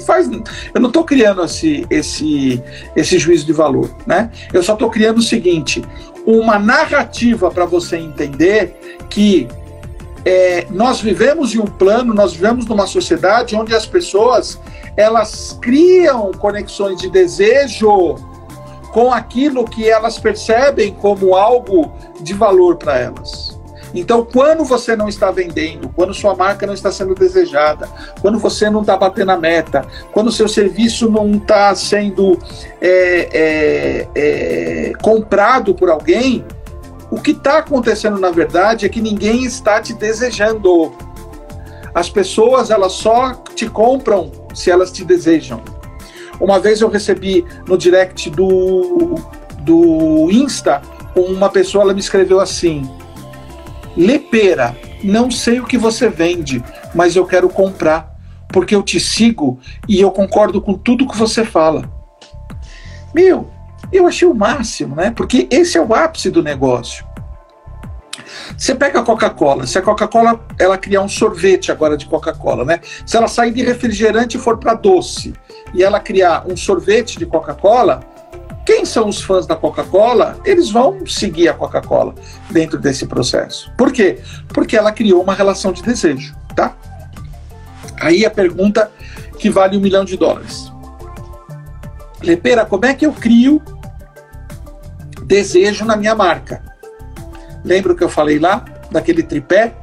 faz. 0.06 0.28
Eu 0.74 0.80
não 0.80 0.88
estou 0.88 1.04
criando 1.04 1.44
esse, 1.44 1.86
esse, 1.90 2.62
esse 2.94 3.18
juízo 3.18 3.44
de 3.44 3.52
valor, 3.52 3.94
né? 4.06 4.30
Eu 4.54 4.62
só 4.62 4.72
estou 4.72 4.88
criando 4.88 5.18
o 5.18 5.22
seguinte: 5.22 5.82
uma 6.26 6.58
narrativa 6.58 7.50
para 7.50 7.66
você 7.66 7.96
entender 7.96 8.74
que 9.10 9.46
é, 10.26 10.66
nós 10.70 11.00
vivemos 11.00 11.54
em 11.54 11.60
um 11.60 11.66
plano, 11.66 12.12
nós 12.12 12.32
vivemos 12.32 12.66
numa 12.66 12.84
sociedade 12.84 13.54
onde 13.54 13.72
as 13.72 13.86
pessoas 13.86 14.60
elas 14.96 15.56
criam 15.62 16.32
conexões 16.32 16.98
de 16.98 17.08
desejo 17.08 18.16
com 18.92 19.12
aquilo 19.12 19.64
que 19.64 19.88
elas 19.88 20.18
percebem 20.18 20.92
como 20.94 21.36
algo 21.36 21.92
de 22.20 22.34
valor 22.34 22.76
para 22.76 22.98
elas. 22.98 23.56
Então, 23.94 24.26
quando 24.30 24.64
você 24.64 24.96
não 24.96 25.08
está 25.08 25.30
vendendo, 25.30 25.88
quando 25.94 26.12
sua 26.12 26.34
marca 26.34 26.66
não 26.66 26.74
está 26.74 26.90
sendo 26.90 27.14
desejada, 27.14 27.88
quando 28.20 28.38
você 28.38 28.68
não 28.68 28.80
está 28.80 28.96
batendo 28.96 29.30
a 29.30 29.36
meta, 29.36 29.86
quando 30.12 30.32
seu 30.32 30.48
serviço 30.48 31.08
não 31.08 31.30
está 31.32 31.72
sendo 31.74 32.36
é, 32.80 33.28
é, 33.32 34.08
é, 34.14 34.92
comprado 35.00 35.72
por 35.72 35.88
alguém, 35.88 36.44
o 37.10 37.20
que 37.20 37.30
está 37.30 37.58
acontecendo 37.58 38.18
na 38.18 38.30
verdade 38.30 38.86
é 38.86 38.88
que 38.88 39.00
ninguém 39.00 39.44
está 39.44 39.80
te 39.80 39.92
desejando. 39.92 40.92
As 41.94 42.10
pessoas 42.10 42.70
elas 42.70 42.92
só 42.92 43.34
te 43.54 43.68
compram 43.68 44.30
se 44.54 44.70
elas 44.70 44.90
te 44.92 45.04
desejam. 45.04 45.62
Uma 46.40 46.58
vez 46.58 46.80
eu 46.80 46.88
recebi 46.88 47.44
no 47.66 47.78
direct 47.78 48.28
do, 48.30 49.14
do 49.60 50.30
Insta 50.30 50.82
uma 51.16 51.48
pessoa 51.48 51.82
ela 51.82 51.94
me 51.94 52.00
escreveu 52.00 52.40
assim: 52.40 52.88
Lepera, 53.96 54.76
não 55.02 55.30
sei 55.30 55.60
o 55.60 55.66
que 55.66 55.78
você 55.78 56.08
vende, 56.08 56.62
mas 56.94 57.16
eu 57.16 57.24
quero 57.24 57.48
comprar 57.48 58.14
porque 58.48 58.74
eu 58.74 58.82
te 58.82 59.00
sigo 59.00 59.58
e 59.88 60.00
eu 60.00 60.10
concordo 60.10 60.60
com 60.60 60.74
tudo 60.74 61.08
que 61.08 61.16
você 61.16 61.44
fala. 61.44 61.90
Meu, 63.14 63.50
eu 63.92 64.06
achei 64.06 64.26
o 64.26 64.34
máximo, 64.34 64.94
né? 64.94 65.10
Porque 65.10 65.48
esse 65.50 65.78
é 65.78 65.80
o 65.80 65.94
ápice 65.94 66.30
do 66.30 66.42
negócio. 66.42 67.06
Você 68.56 68.74
pega 68.74 69.00
a 69.00 69.02
Coca-Cola, 69.02 69.66
se 69.66 69.78
a 69.78 69.82
Coca-Cola 69.82 70.40
ela 70.58 70.78
criar 70.78 71.02
um 71.02 71.08
sorvete 71.08 71.70
agora 71.70 71.96
de 71.96 72.06
Coca-Cola, 72.06 72.64
né? 72.64 72.80
Se 73.04 73.16
ela 73.16 73.28
sair 73.28 73.52
de 73.52 73.62
refrigerante 73.62 74.36
e 74.36 74.40
for 74.40 74.58
para 74.58 74.74
doce, 74.74 75.34
e 75.74 75.82
ela 75.82 76.00
criar 76.00 76.44
um 76.46 76.56
sorvete 76.56 77.18
de 77.18 77.26
Coca-Cola, 77.26 78.00
quem 78.64 78.84
são 78.84 79.08
os 79.08 79.20
fãs 79.20 79.46
da 79.46 79.54
Coca-Cola? 79.54 80.38
Eles 80.44 80.70
vão 80.70 81.06
seguir 81.06 81.48
a 81.48 81.54
Coca-Cola 81.54 82.14
dentro 82.50 82.78
desse 82.78 83.06
processo. 83.06 83.70
Por 83.76 83.92
quê? 83.92 84.18
Porque 84.48 84.76
ela 84.76 84.90
criou 84.90 85.22
uma 85.22 85.34
relação 85.34 85.72
de 85.72 85.82
desejo, 85.82 86.34
tá? 86.54 86.74
Aí 88.00 88.26
a 88.26 88.30
pergunta 88.30 88.90
que 89.38 89.48
vale 89.50 89.76
um 89.76 89.80
milhão 89.80 90.04
de 90.04 90.16
dólares. 90.16 90.72
Lepera, 92.22 92.64
como 92.64 92.86
é 92.86 92.94
que 92.94 93.06
eu 93.06 93.12
crio 93.12 93.62
desejo 95.26 95.84
na 95.84 95.96
minha 95.96 96.14
marca. 96.14 96.62
Lembra 97.64 97.92
o 97.92 97.96
que 97.96 98.04
eu 98.04 98.08
falei 98.08 98.38
lá? 98.38 98.64
Daquele 98.90 99.22
tripé? 99.22 99.74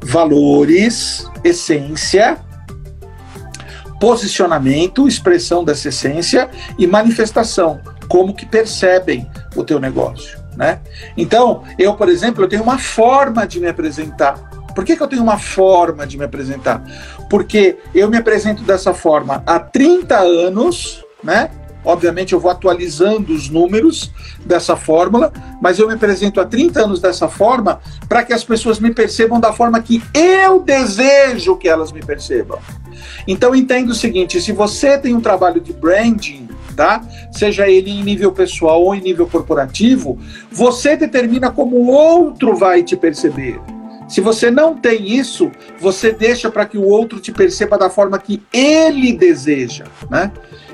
Valores, 0.00 1.28
essência, 1.42 2.38
posicionamento, 4.00 5.08
expressão 5.08 5.64
dessa 5.64 5.88
essência 5.88 6.48
e 6.78 6.86
manifestação, 6.86 7.80
como 8.08 8.32
que 8.32 8.46
percebem 8.46 9.28
o 9.56 9.64
teu 9.64 9.80
negócio, 9.80 10.38
né? 10.56 10.80
Então, 11.16 11.64
eu, 11.76 11.94
por 11.94 12.08
exemplo, 12.08 12.44
eu 12.44 12.48
tenho 12.48 12.62
uma 12.62 12.78
forma 12.78 13.44
de 13.46 13.58
me 13.58 13.66
apresentar. 13.66 14.34
Por 14.72 14.84
que, 14.84 14.96
que 14.96 15.02
eu 15.02 15.08
tenho 15.08 15.22
uma 15.22 15.38
forma 15.38 16.06
de 16.06 16.16
me 16.16 16.24
apresentar? 16.24 16.84
Porque 17.28 17.76
eu 17.92 18.08
me 18.08 18.16
apresento 18.16 18.62
dessa 18.62 18.94
forma 18.94 19.42
há 19.44 19.58
30 19.58 20.16
anos, 20.16 21.04
né? 21.22 21.50
Obviamente, 21.88 22.34
eu 22.34 22.38
vou 22.38 22.50
atualizando 22.50 23.32
os 23.32 23.48
números 23.48 24.12
dessa 24.44 24.76
fórmula, 24.76 25.32
mas 25.58 25.78
eu 25.78 25.88
me 25.88 25.94
apresento 25.94 26.38
há 26.38 26.44
30 26.44 26.84
anos 26.84 27.00
dessa 27.00 27.28
forma 27.28 27.80
para 28.06 28.22
que 28.22 28.34
as 28.34 28.44
pessoas 28.44 28.78
me 28.78 28.92
percebam 28.92 29.40
da 29.40 29.54
forma 29.54 29.80
que 29.80 30.02
eu 30.12 30.60
desejo 30.60 31.56
que 31.56 31.66
elas 31.66 31.90
me 31.90 32.00
percebam. 32.00 32.58
Então, 33.26 33.54
entenda 33.54 33.90
o 33.90 33.94
seguinte: 33.94 34.38
se 34.38 34.52
você 34.52 34.98
tem 34.98 35.14
um 35.14 35.20
trabalho 35.22 35.62
de 35.62 35.72
branding, 35.72 36.46
tá? 36.76 37.02
Seja 37.32 37.66
ele 37.66 37.90
em 37.90 38.02
nível 38.04 38.32
pessoal 38.32 38.82
ou 38.82 38.94
em 38.94 39.00
nível 39.00 39.26
corporativo, 39.26 40.18
você 40.52 40.94
determina 40.94 41.50
como 41.50 41.74
o 41.76 41.88
outro 41.88 42.54
vai 42.54 42.82
te 42.82 42.98
perceber. 42.98 43.58
Se 44.06 44.20
você 44.20 44.50
não 44.50 44.74
tem 44.74 45.16
isso, 45.16 45.50
você 45.80 46.12
deixa 46.12 46.50
para 46.50 46.66
que 46.66 46.76
o 46.76 46.86
outro 46.86 47.18
te 47.18 47.32
perceba 47.32 47.78
da 47.78 47.88
forma 47.88 48.18
que 48.18 48.42
ele 48.52 49.14
deseja, 49.14 49.84
né? 50.10 50.30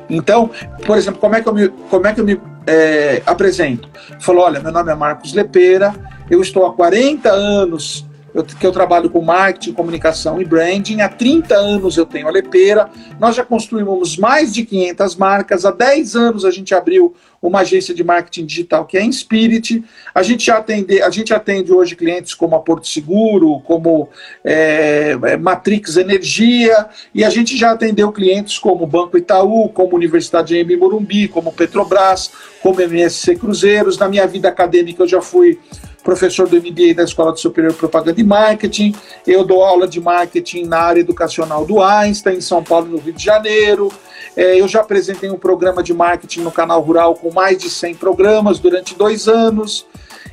Então, 0.09 0.51
por 0.87 0.97
exemplo, 0.97 1.21
como 1.21 1.35
é 1.35 1.41
que 1.41 1.49
eu 1.49 1.55
me, 1.55 1.69
como 1.69 2.07
é 2.07 2.13
que 2.13 2.21
eu 2.21 2.25
me 2.25 2.41
é, 2.67 3.23
apresento? 3.27 3.89
Falou, 4.21 4.45
olha, 4.45 4.61
meu 4.61 4.73
nome 4.73 4.91
é 4.91 4.95
Marcos 4.95 5.33
Lepeira, 5.33 5.95
eu 6.31 6.41
estou 6.41 6.67
há 6.67 6.73
40 6.73 7.31
anos 7.31 8.07
eu, 8.35 8.43
que 8.43 8.67
eu 8.67 8.73
trabalho 8.73 9.09
com 9.09 9.21
marketing, 9.21 9.73
comunicação 9.73 10.43
e 10.43 10.45
branding. 10.45 11.01
Há 11.01 11.09
30 11.09 11.55
anos 11.55 11.97
eu 11.97 12.05
tenho 12.05 12.29
a. 12.29 12.91
Nós 13.21 13.37
já 13.37 13.45
construímos 13.45 14.19
mais 14.19 14.53
de 14.53 14.65
500 14.65 15.17
marcas. 15.17 15.65
Há 15.65 15.71
10 15.71 16.17
anos 16.17 16.45
a 16.45 16.51
gente 16.51 16.75
abriu 16.75 17.15
uma 17.41 17.61
agência 17.61 17.95
de 17.95 18.03
marketing 18.03 18.47
digital 18.47 18.87
que 18.87 18.97
é 18.97 19.01
a 19.01 19.05
Inspirit. 19.05 19.85
A 20.15 20.23
gente 20.23 20.47
já 20.47 20.57
atende, 20.57 21.01
a 21.01 21.11
gente 21.11 21.33
atende 21.33 21.73
hoje 21.73 21.95
clientes 21.95 22.35
como 22.35 22.57
a 22.57 22.61
Porto 22.61 22.89
Seguro, 22.89 23.61
como 23.61 24.09
é, 24.43 25.17
é 25.23 25.37
Matrix 25.37 25.97
Energia, 25.97 26.87
e 27.15 27.23
a 27.23 27.31
gente 27.31 27.57
já 27.57 27.73
atendeu 27.73 28.11
clientes 28.11 28.59
como 28.59 28.87
Banco 28.87 29.17
Itaú, 29.19 29.69
como 29.69 29.95
Universidade 29.95 30.65
de 30.65 30.77
Morumbi, 30.77 31.29
como 31.29 31.53
Petrobras, 31.53 32.33
como 32.63 32.81
MSC 32.81 33.37
Cruzeiros. 33.37 33.99
Na 33.99 34.09
minha 34.09 34.27
vida 34.27 34.49
acadêmica 34.49 35.03
eu 35.03 35.09
já 35.09 35.21
fui 35.21 35.59
professor 36.05 36.47
do 36.47 36.57
MBA 36.57 36.95
da 36.95 37.03
Escola 37.03 37.33
de 37.33 37.41
Superior 37.41 37.73
Propaganda 37.73 38.21
e 38.21 38.25
Marketing. 38.25 38.95
Eu 39.27 39.45
dou 39.45 39.65
aula 39.65 39.89
de 39.89 40.01
marketing 40.01 40.67
na 40.67 40.79
área 40.79 41.01
educacional 41.01 41.65
do 41.65 41.83
Einstein, 41.83 42.37
em 42.37 42.41
São 42.43 42.63
Paulo, 42.63 42.87
no 42.87 42.99
Rio 42.99 43.15
de 43.15 43.25
Janeiro. 43.25 43.91
É, 44.37 44.61
eu 44.61 44.69
já 44.69 44.83
apresentei 44.83 45.31
um 45.31 45.39
programa 45.39 45.83
de 45.83 45.95
marketing 45.95 46.43
no 46.43 46.53
canal 46.53 46.83
Rural 46.83 47.15
com 47.15 47.33
mais 47.33 47.57
de 47.57 47.71
100 47.71 47.95
programas 47.95 48.59
durante 48.59 48.95
dois 48.95 49.27
anos. 49.27 49.87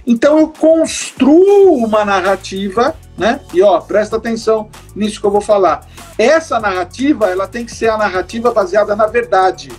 Então 0.05 0.39
eu 0.39 0.47
construo 0.47 1.75
uma 1.75 2.03
narrativa, 2.03 2.93
né? 3.17 3.39
E 3.53 3.61
ó, 3.61 3.79
presta 3.79 4.17
atenção 4.17 4.69
nisso 4.95 5.21
que 5.21 5.25
eu 5.25 5.31
vou 5.31 5.41
falar. 5.41 5.87
Essa 6.17 6.59
narrativa, 6.59 7.27
ela 7.27 7.47
tem 7.47 7.65
que 7.65 7.71
ser 7.71 7.89
a 7.89 7.97
narrativa 7.97 8.51
baseada 8.51 8.95
na 8.95 9.07
verdade. 9.07 9.71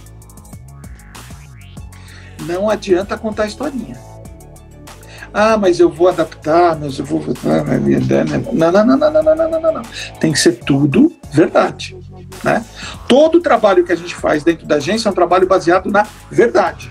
Não 2.46 2.70
adianta 2.70 3.18
contar 3.18 3.46
historinha. 3.46 4.11
Ah, 5.32 5.56
mas 5.56 5.80
eu 5.80 5.88
vou 5.88 6.08
adaptar, 6.08 6.78
mas 6.78 6.98
eu 6.98 7.04
vou. 7.04 7.22
Não, 8.52 8.70
não, 8.72 8.86
não, 8.86 8.96
não, 8.96 9.12
não, 9.12 9.22
não, 9.22 9.50
não, 9.50 9.60
não, 9.60 9.72
não. 9.72 9.82
Tem 10.20 10.32
que 10.32 10.38
ser 10.38 10.52
tudo 10.64 11.12
verdade. 11.32 11.96
Né? 12.44 12.64
Todo 13.08 13.38
o 13.38 13.40
trabalho 13.40 13.84
que 13.84 13.92
a 13.92 13.96
gente 13.96 14.14
faz 14.14 14.42
dentro 14.42 14.66
da 14.66 14.76
agência 14.76 15.08
é 15.08 15.10
um 15.10 15.14
trabalho 15.14 15.46
baseado 15.46 15.90
na 15.90 16.06
verdade. 16.30 16.90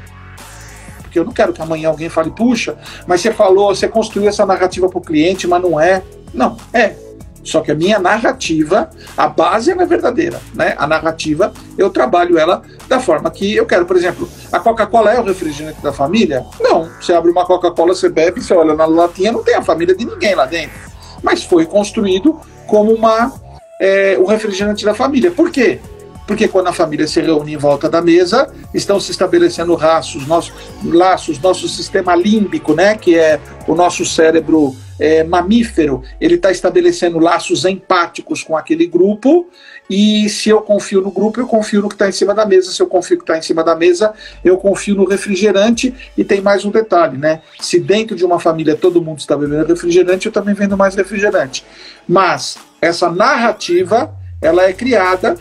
Porque 1.02 1.20
eu 1.20 1.26
não 1.26 1.34
quero 1.34 1.52
que 1.52 1.62
amanhã 1.62 1.90
alguém 1.90 2.10
fale, 2.10 2.32
puxa, 2.32 2.78
mas 3.06 3.22
você 3.22 3.32
falou, 3.32 3.76
você 3.76 3.88
construiu 3.88 4.30
essa 4.30 4.46
narrativa 4.46 4.88
para 4.88 4.98
o 4.98 5.02
cliente, 5.02 5.46
mas 5.46 5.62
não 5.62 5.80
é. 5.80 6.02
Não, 6.34 6.56
é. 6.74 6.96
Só 7.44 7.62
que 7.62 7.72
a 7.72 7.76
minha 7.76 8.00
narrativa, 8.00 8.90
a 9.18 9.28
base 9.28 9.72
é 9.72 9.86
verdadeira, 9.86 10.40
né? 10.54 10.76
A 10.78 10.86
narrativa, 10.86 11.52
eu 11.78 11.90
trabalho 11.90 12.38
ela 12.38 12.62
da 12.88 13.00
forma 13.00 13.30
que 13.32 13.56
eu 13.56 13.66
quero. 13.66 13.86
Por 13.86 13.96
exemplo, 13.96 14.30
a 14.52 14.60
Coca-Cola 14.60 15.12
é 15.14 15.20
o 15.20 15.24
refrigerante 15.24 15.82
da 15.82 15.92
família? 15.92 16.46
Não. 16.60 16.90
Você 17.00 17.14
abre 17.14 17.32
uma 17.32 17.46
Coca-Cola, 17.46 17.96
você 17.96 18.10
bebe, 18.10 18.42
você 18.42 18.54
olha 18.54 18.76
na 18.76 18.86
latinha, 18.86 19.32
não 19.32 19.44
tem 19.44 19.56
a 19.56 19.62
família 19.62 19.96
de 19.96 20.06
ninguém 20.06 20.36
lá 20.36 20.46
dentro. 20.46 20.78
Mas 21.24 21.44
foi 21.44 21.66
construído 21.66 22.40
como 22.68 22.94
uma 22.94 23.34
é, 23.80 24.16
o 24.20 24.26
refrigerante 24.26 24.86
da 24.86 24.94
família. 24.94 25.32
Por 25.32 25.50
quê? 25.52 25.80
Porque 26.28 26.48
quando 26.48 26.68
a 26.68 26.74
família 26.74 27.08
se 27.08 27.20
reúne 27.20 27.56
em 27.56 27.58
volta 27.58 27.90
da 27.90 28.02
mesa, 28.02 28.50
estão 28.74 29.00
se 29.00 29.12
estabelecendo 29.12 29.76
laços, 29.76 30.26
nosso, 30.28 30.54
laços, 30.84 31.40
nosso 31.40 31.68
sistema 31.68 32.16
límbico, 32.16 32.74
né, 32.74 32.96
que 32.96 33.18
é 33.18 33.40
o 33.68 33.74
nosso 33.74 34.06
cérebro 34.06 34.76
é, 35.02 35.24
mamífero, 35.24 36.04
ele 36.22 36.36
está 36.36 36.52
estabelecendo 36.52 37.18
laços 37.18 37.66
empáticos 37.66 38.44
com 38.44 38.56
aquele 38.56 38.86
grupo. 38.86 39.50
E 39.90 40.30
se 40.30 40.50
eu 40.50 40.62
confio 40.62 41.02
no 41.02 41.10
grupo, 41.10 41.40
eu 41.40 41.48
confio 41.48 41.82
no 41.82 41.90
que 41.90 41.96
está 41.96 42.08
em 42.08 42.12
cima 42.12 42.36
da 42.36 42.46
mesa. 42.46 42.72
Se 42.72 42.80
eu 42.80 42.86
confio 42.86 43.18
que 43.18 43.24
está 43.24 43.36
em 43.36 43.42
cima 43.42 43.64
da 43.64 43.76
mesa, 43.76 44.14
eu 44.46 44.58
confio 44.58 44.94
no 44.94 45.04
refrigerante. 45.04 45.92
E 46.16 46.24
tem 46.24 46.40
mais 46.40 46.64
um 46.64 46.70
detalhe, 46.70 47.18
né? 47.18 47.42
Se 47.60 47.80
dentro 47.80 48.16
de 48.16 48.24
uma 48.24 48.40
família 48.40 48.76
todo 48.76 49.02
mundo 49.02 49.18
está 49.18 49.36
bebendo 49.36 49.66
refrigerante, 49.66 50.28
eu 50.28 50.32
também 50.32 50.54
vendo 50.54 50.78
mais 50.78 50.94
refrigerante. 50.94 51.66
Mas 52.08 52.60
essa 52.80 53.10
narrativa, 53.10 54.14
ela 54.40 54.66
é 54.66 54.72
criada, 54.72 55.36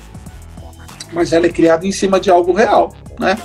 mas 1.13 1.35
ela 1.35 1.45
é 1.45 1.51
criada 1.51 1.87
em 1.87 1.93
cima 1.93 2.19
de 2.19 2.31
algo 2.31 2.55
real, 2.55 2.95
né? 3.19 3.37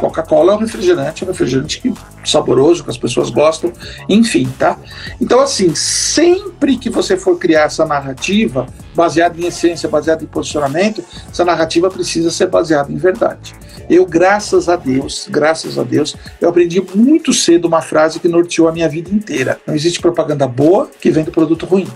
Coca-Cola 0.00 0.54
é 0.54 0.56
um 0.56 0.58
refrigerante, 0.58 1.22
é 1.22 1.26
um 1.26 1.30
refrigerante 1.30 1.92
saboroso, 2.24 2.82
que 2.82 2.90
as 2.90 2.96
pessoas 2.96 3.28
gostam, 3.28 3.70
enfim, 4.08 4.50
tá? 4.58 4.78
Então, 5.20 5.40
assim, 5.40 5.74
sempre 5.74 6.78
que 6.78 6.88
você 6.88 7.16
for 7.16 7.38
criar 7.38 7.64
essa 7.64 7.84
narrativa, 7.84 8.66
baseada 8.94 9.38
em 9.38 9.46
essência, 9.46 9.88
baseada 9.88 10.24
em 10.24 10.26
posicionamento, 10.26 11.04
essa 11.30 11.44
narrativa 11.44 11.90
precisa 11.90 12.30
ser 12.30 12.46
baseada 12.46 12.90
em 12.90 12.96
verdade. 12.96 13.54
Eu, 13.90 14.06
graças 14.06 14.68
a 14.68 14.76
Deus, 14.76 15.28
graças 15.30 15.78
a 15.78 15.82
Deus, 15.82 16.16
eu 16.40 16.48
aprendi 16.48 16.80
muito 16.94 17.32
cedo 17.32 17.66
uma 17.66 17.82
frase 17.82 18.18
que 18.18 18.28
norteou 18.28 18.68
a 18.68 18.72
minha 18.72 18.88
vida 18.88 19.10
inteira. 19.10 19.60
Não 19.66 19.74
existe 19.74 20.00
propaganda 20.00 20.46
boa 20.46 20.88
que 21.00 21.10
vem 21.10 21.24
do 21.24 21.30
produto 21.30 21.66
ruim. 21.66 21.88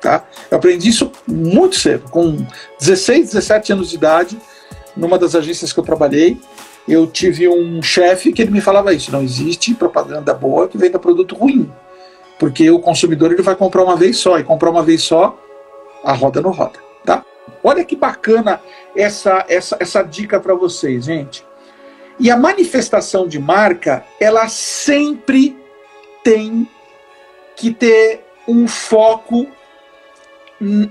Tá? 0.00 0.24
Eu 0.50 0.58
aprendi 0.58 0.90
isso 0.90 1.10
muito 1.26 1.74
cedo, 1.76 2.04
com 2.10 2.46
16, 2.78 3.32
17 3.32 3.72
anos 3.72 3.90
de 3.90 3.96
idade, 3.96 4.38
numa 4.96 5.18
das 5.18 5.34
agências 5.34 5.72
que 5.72 5.80
eu 5.80 5.84
trabalhei, 5.84 6.38
eu 6.88 7.06
tive 7.06 7.48
um 7.48 7.82
chefe 7.82 8.32
que 8.32 8.42
ele 8.42 8.50
me 8.50 8.60
falava 8.60 8.92
isso: 8.92 9.12
não 9.12 9.22
existe 9.22 9.74
propaganda 9.74 10.32
boa 10.32 10.68
que 10.68 10.78
venda 10.78 10.98
produto 10.98 11.34
ruim, 11.34 11.70
porque 12.38 12.70
o 12.70 12.78
consumidor 12.78 13.32
ele 13.32 13.42
vai 13.42 13.56
comprar 13.56 13.82
uma 13.82 13.96
vez 13.96 14.18
só 14.18 14.38
e 14.38 14.44
comprar 14.44 14.70
uma 14.70 14.82
vez 14.82 15.02
só 15.02 15.38
a 16.04 16.12
roda 16.12 16.40
não 16.40 16.52
roda, 16.52 16.78
tá? 17.04 17.24
Olha 17.62 17.84
que 17.84 17.96
bacana 17.96 18.60
essa 18.96 19.44
essa 19.48 19.76
essa 19.80 20.02
dica 20.02 20.38
para 20.38 20.54
vocês, 20.54 21.04
gente. 21.04 21.44
E 22.18 22.30
a 22.30 22.36
manifestação 22.36 23.28
de 23.28 23.38
marca, 23.38 24.04
ela 24.18 24.48
sempre 24.48 25.56
tem 26.24 26.68
que 27.54 27.72
ter 27.72 28.24
um 28.48 28.66
foco 28.66 29.46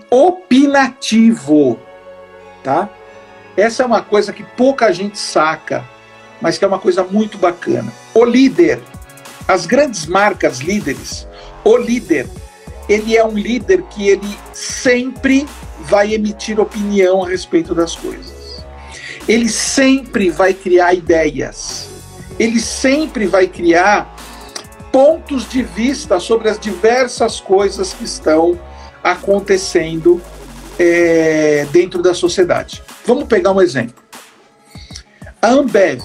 opinativo, 0.09 1.79
tá? 2.63 2.89
Essa 3.57 3.83
é 3.83 3.85
uma 3.85 4.01
coisa 4.01 4.33
que 4.33 4.43
pouca 4.43 4.91
gente 4.91 5.17
saca, 5.17 5.83
mas 6.41 6.57
que 6.57 6.65
é 6.65 6.67
uma 6.67 6.79
coisa 6.79 7.03
muito 7.03 7.37
bacana. 7.37 7.91
O 8.13 8.25
líder, 8.25 8.81
as 9.47 9.65
grandes 9.65 10.05
marcas 10.05 10.59
líderes, 10.59 11.27
o 11.63 11.77
líder, 11.77 12.27
ele 12.87 13.15
é 13.15 13.23
um 13.25 13.37
líder 13.37 13.83
que 13.83 14.09
ele 14.09 14.37
sempre 14.53 15.47
vai 15.81 16.13
emitir 16.13 16.59
opinião 16.59 17.23
a 17.23 17.27
respeito 17.27 17.73
das 17.73 17.95
coisas. 17.95 18.63
Ele 19.27 19.49
sempre 19.49 20.29
vai 20.29 20.53
criar 20.53 20.93
ideias. 20.93 21.89
Ele 22.37 22.59
sempre 22.59 23.25
vai 23.25 23.47
criar 23.47 24.13
pontos 24.91 25.49
de 25.49 25.63
vista 25.63 26.19
sobre 26.19 26.49
as 26.49 26.59
diversas 26.59 27.39
coisas 27.39 27.93
que 27.93 28.03
estão 28.03 28.59
acontecendo 29.03 30.21
é, 30.77 31.65
dentro 31.71 32.01
da 32.01 32.13
sociedade. 32.13 32.83
Vamos 33.05 33.25
pegar 33.25 33.51
um 33.51 33.61
exemplo. 33.61 34.03
A 35.41 35.49
Ambev 35.49 36.01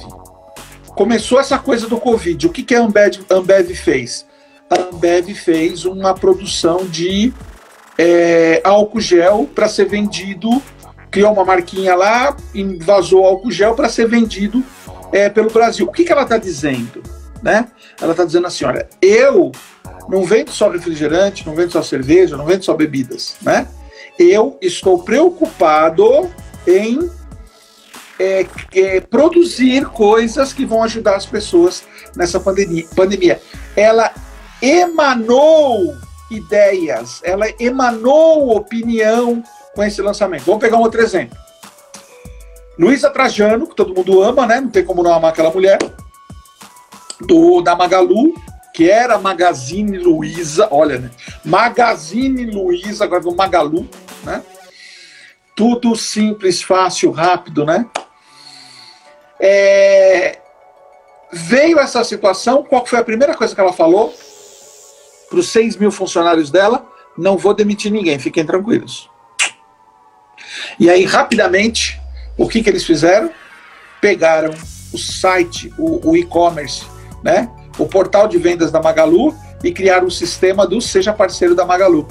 começou 0.89 1.41
essa 1.41 1.59
coisa 1.59 1.89
do 1.89 1.99
Covid. 1.99 2.47
O 2.47 2.51
que, 2.51 2.63
que 2.63 2.75
a 2.75 2.83
Ambev, 2.83 3.25
Ambev 3.31 3.71
fez? 3.75 4.27
A 4.69 4.79
Ambev 4.79 5.35
fez 5.35 5.87
uma 5.87 6.15
produção 6.15 6.85
de 6.87 7.33
é, 7.97 8.61
álcool 8.63 9.01
gel 9.01 9.49
para 9.55 9.69
ser 9.69 9.87
vendido, 9.87 10.63
criou 11.11 11.33
uma 11.33 11.45
marquinha 11.45 11.95
lá, 11.95 12.37
vazou 12.81 13.25
álcool 13.25 13.51
gel 13.51 13.75
para 13.75 13.89
ser 13.89 14.07
vendido 14.07 14.63
é, 15.11 15.29
pelo 15.29 15.51
Brasil. 15.51 15.87
O 15.87 15.93
que, 15.93 16.05
que 16.05 16.13
ela 16.13 16.23
está 16.23 16.37
dizendo? 16.37 17.03
Né? 17.43 17.67
Ela 18.01 18.13
está 18.13 18.25
dizendo 18.25 18.47
assim: 18.47 18.67
olha, 18.67 18.87
eu 19.01 19.53
não 20.09 20.25
vendo 20.25 20.51
só 20.51 20.69
refrigerante, 20.69 21.47
não 21.47 21.55
vendo 21.55 21.73
só 21.73 21.83
cerveja, 21.83 22.37
não 22.37 22.45
vendo 22.45 22.65
só 22.65 22.75
bebidas, 22.75 23.37
né? 23.41 23.67
Eu 24.19 24.59
estou 24.61 25.03
preocupado 25.03 26.31
em 26.67 27.11
é, 28.19 28.47
é, 28.75 29.01
produzir 29.01 29.87
coisas 29.87 30.53
que 30.53 30.67
vão 30.67 30.83
ajudar 30.83 31.17
as 31.17 31.27
pessoas 31.27 31.85
nessa 32.15 32.39
pandemia. 32.39 32.87
pandemia. 32.95 33.41
Ela 33.75 34.13
emanou 34.61 35.97
ideias, 36.31 37.21
ela 37.25 37.47
emanou 37.59 38.57
opinião 38.57 39.43
com 39.75 39.83
esse 39.83 40.03
lançamento. 40.03 40.45
Vamos 40.45 40.61
pegar 40.61 40.77
um 40.77 40.83
outro 40.83 41.01
exemplo. 41.01 41.37
Luísa 42.79 43.11
Trajano, 43.11 43.67
que 43.67 43.75
todo 43.75 43.95
mundo 43.95 44.23
ama, 44.23 44.47
né? 44.47 44.61
Não 44.61 44.71
tem 44.71 44.85
como 44.85 45.03
não 45.03 45.13
amar 45.13 45.33
aquela 45.33 45.51
mulher. 45.51 45.79
Do, 47.21 47.61
da 47.61 47.77
Magalu, 47.77 48.35
que 48.75 48.91
era 48.91 49.19
Magazine 49.19 49.99
Luiza, 49.99 50.69
olha, 50.71 50.99
né? 50.99 51.11
Magazine 51.45 52.47
Luiza, 52.47 53.05
agora 53.05 53.23
do 53.23 53.35
Magalu, 53.35 53.87
né? 54.25 54.43
Tudo 55.61 55.95
simples, 55.95 56.63
fácil, 56.63 57.11
rápido, 57.11 57.67
né? 57.67 57.85
É... 59.39 60.39
Veio 61.31 61.79
essa 61.79 62.03
situação, 62.03 62.63
qual 62.63 62.87
foi 62.87 62.99
a 62.99 63.05
primeira 63.05 63.35
coisa 63.35 63.55
que 63.55 63.61
ela 63.61 63.75
falou 63.75 64.11
para 65.29 65.39
os 65.39 65.51
6 65.51 65.77
mil 65.77 65.91
funcionários 65.91 66.51
dela? 66.51 66.87
Não 67.15 67.37
vou 67.37 67.53
demitir 67.53 67.93
ninguém, 67.93 68.19
fiquem 68.19 68.47
tranquilos. 68.47 69.11
E 70.79 70.89
aí, 70.89 71.05
rapidamente, 71.05 72.01
o 72.39 72.49
que, 72.49 72.63
que 72.63 72.71
eles 72.71 72.87
fizeram? 72.87 73.31
Pegaram 74.01 74.55
o 74.95 74.97
site, 74.97 75.71
o, 75.77 76.09
o 76.09 76.17
e-commerce, 76.17 76.87
né? 77.23 77.51
o 77.79 77.85
portal 77.85 78.27
de 78.27 78.39
vendas 78.39 78.73
da 78.73 78.81
Magalu 78.81 79.37
e 79.63 79.71
criaram 79.71 80.07
o 80.07 80.11
sistema 80.11 80.67
do 80.67 80.81
Seja 80.81 81.13
Parceiro 81.13 81.55
da 81.55 81.67
Magalu. 81.67 82.09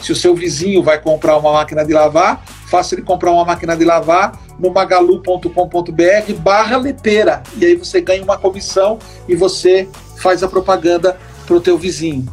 Se 0.00 0.12
o 0.12 0.16
seu 0.16 0.34
vizinho 0.34 0.82
vai 0.82 1.00
comprar 1.00 1.36
uma 1.36 1.52
máquina 1.52 1.84
de 1.84 1.92
lavar, 1.92 2.44
faça 2.68 2.94
ele 2.94 3.02
comprar 3.02 3.30
uma 3.30 3.44
máquina 3.44 3.76
de 3.76 3.84
lavar 3.84 4.38
no 4.58 4.70
magalu.com.br 4.70 6.32
barra 6.38 6.76
leteira. 6.76 7.42
E 7.56 7.64
aí 7.64 7.74
você 7.76 8.00
ganha 8.00 8.22
uma 8.22 8.38
comissão 8.38 8.98
e 9.28 9.34
você 9.34 9.88
faz 10.18 10.42
a 10.42 10.48
propaganda 10.48 11.18
para 11.46 11.56
o 11.56 11.60
teu 11.60 11.78
vizinho. 11.78 12.26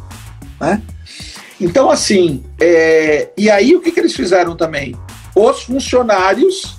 Né? 0.60 0.82
Então, 1.60 1.90
assim, 1.90 2.44
é... 2.60 3.30
e 3.36 3.50
aí 3.50 3.74
o 3.74 3.80
que, 3.80 3.92
que 3.92 4.00
eles 4.00 4.14
fizeram 4.14 4.56
também? 4.56 4.94
Os 5.34 5.62
funcionários 5.62 6.78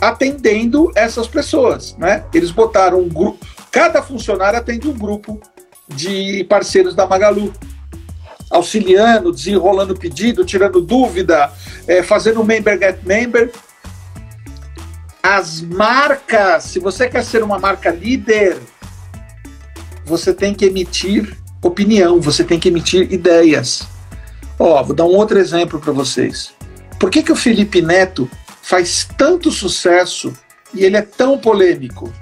atendendo 0.00 0.90
essas 0.94 1.26
pessoas, 1.28 1.94
né? 1.98 2.24
Eles 2.32 2.50
botaram 2.50 3.00
um 3.00 3.08
grupo, 3.08 3.44
cada 3.70 4.02
funcionário 4.02 4.58
atende 4.58 4.88
um 4.88 4.96
grupo 4.96 5.38
de 5.88 6.44
parceiros 6.44 6.94
da 6.94 7.06
Magalu, 7.06 7.52
auxiliando, 8.50 9.32
desenrolando 9.32 9.96
pedido, 9.96 10.44
tirando 10.44 10.80
dúvida, 10.80 11.52
é, 11.86 12.02
fazendo 12.02 12.44
member 12.44 12.78
get 12.78 12.98
member. 13.04 13.52
As 15.22 15.60
marcas, 15.60 16.64
se 16.64 16.80
você 16.80 17.08
quer 17.08 17.22
ser 17.24 17.42
uma 17.44 17.58
marca 17.58 17.90
líder, 17.90 18.58
você 20.04 20.34
tem 20.34 20.52
que 20.52 20.64
emitir 20.64 21.36
opinião, 21.62 22.20
você 22.20 22.42
tem 22.42 22.58
que 22.58 22.68
emitir 22.68 23.12
ideias. 23.12 23.86
Ó, 24.58 24.82
vou 24.82 24.96
dar 24.96 25.04
um 25.04 25.14
outro 25.14 25.38
exemplo 25.38 25.78
para 25.78 25.92
vocês. 25.92 26.52
Por 26.98 27.10
que, 27.10 27.22
que 27.22 27.32
o 27.32 27.36
Felipe 27.36 27.80
Neto 27.80 28.28
faz 28.62 29.08
tanto 29.16 29.50
sucesso 29.50 30.32
e 30.74 30.84
ele 30.84 30.96
é 30.96 31.02
tão 31.02 31.38
polêmico? 31.38 32.12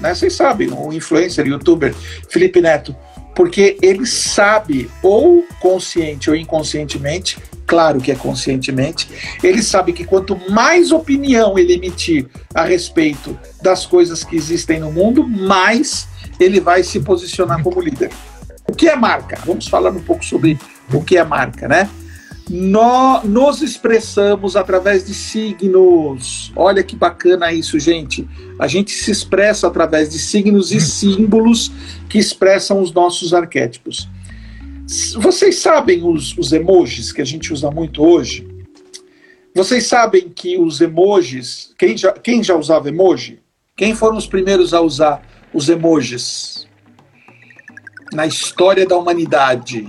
Né? 0.00 0.14
Vocês 0.14 0.34
sabem, 0.34 0.70
o 0.72 0.92
influencer, 0.92 1.46
youtuber 1.46 1.94
Felipe 2.28 2.60
Neto, 2.60 2.94
porque 3.34 3.76
ele 3.82 4.06
sabe, 4.06 4.90
ou 5.02 5.44
consciente 5.60 6.28
ou 6.28 6.36
inconscientemente, 6.36 7.38
claro 7.66 8.00
que 8.00 8.12
é 8.12 8.14
conscientemente, 8.14 9.08
ele 9.42 9.62
sabe 9.62 9.92
que 9.92 10.04
quanto 10.04 10.38
mais 10.50 10.92
opinião 10.92 11.58
ele 11.58 11.74
emitir 11.74 12.26
a 12.54 12.64
respeito 12.64 13.38
das 13.62 13.86
coisas 13.86 14.22
que 14.24 14.36
existem 14.36 14.80
no 14.80 14.92
mundo, 14.92 15.26
mais 15.26 16.08
ele 16.38 16.60
vai 16.60 16.82
se 16.82 17.00
posicionar 17.00 17.62
como 17.62 17.80
líder. 17.80 18.10
O 18.68 18.74
que 18.74 18.88
é 18.88 18.96
marca? 18.96 19.38
Vamos 19.44 19.66
falar 19.68 19.90
um 19.90 20.02
pouco 20.02 20.24
sobre 20.24 20.58
o 20.92 21.02
que 21.02 21.16
é 21.16 21.24
marca, 21.24 21.68
né? 21.68 21.88
Nós 22.54 23.24
nos 23.24 23.62
expressamos 23.62 24.56
através 24.56 25.06
de 25.06 25.14
signos. 25.14 26.52
Olha 26.54 26.82
que 26.82 26.94
bacana 26.94 27.50
isso, 27.50 27.80
gente. 27.80 28.28
A 28.58 28.66
gente 28.66 28.90
se 28.90 29.10
expressa 29.10 29.66
através 29.66 30.10
de 30.10 30.18
signos 30.18 30.70
e 30.70 30.78
símbolos 30.78 31.72
que 32.10 32.18
expressam 32.18 32.82
os 32.82 32.92
nossos 32.92 33.32
arquétipos. 33.32 34.06
Vocês 35.16 35.60
sabem 35.60 36.04
os, 36.04 36.36
os 36.36 36.52
emojis 36.52 37.10
que 37.10 37.22
a 37.22 37.24
gente 37.24 37.54
usa 37.54 37.70
muito 37.70 38.04
hoje? 38.04 38.46
Vocês 39.54 39.86
sabem 39.86 40.28
que 40.28 40.58
os 40.58 40.78
emojis. 40.82 41.72
Quem 41.78 41.96
já, 41.96 42.12
quem 42.12 42.42
já 42.44 42.54
usava 42.54 42.90
emoji? 42.90 43.40
Quem 43.74 43.94
foram 43.94 44.18
os 44.18 44.26
primeiros 44.26 44.74
a 44.74 44.82
usar 44.82 45.26
os 45.54 45.70
emojis 45.70 46.68
na 48.12 48.26
história 48.26 48.86
da 48.86 48.94
humanidade? 48.94 49.86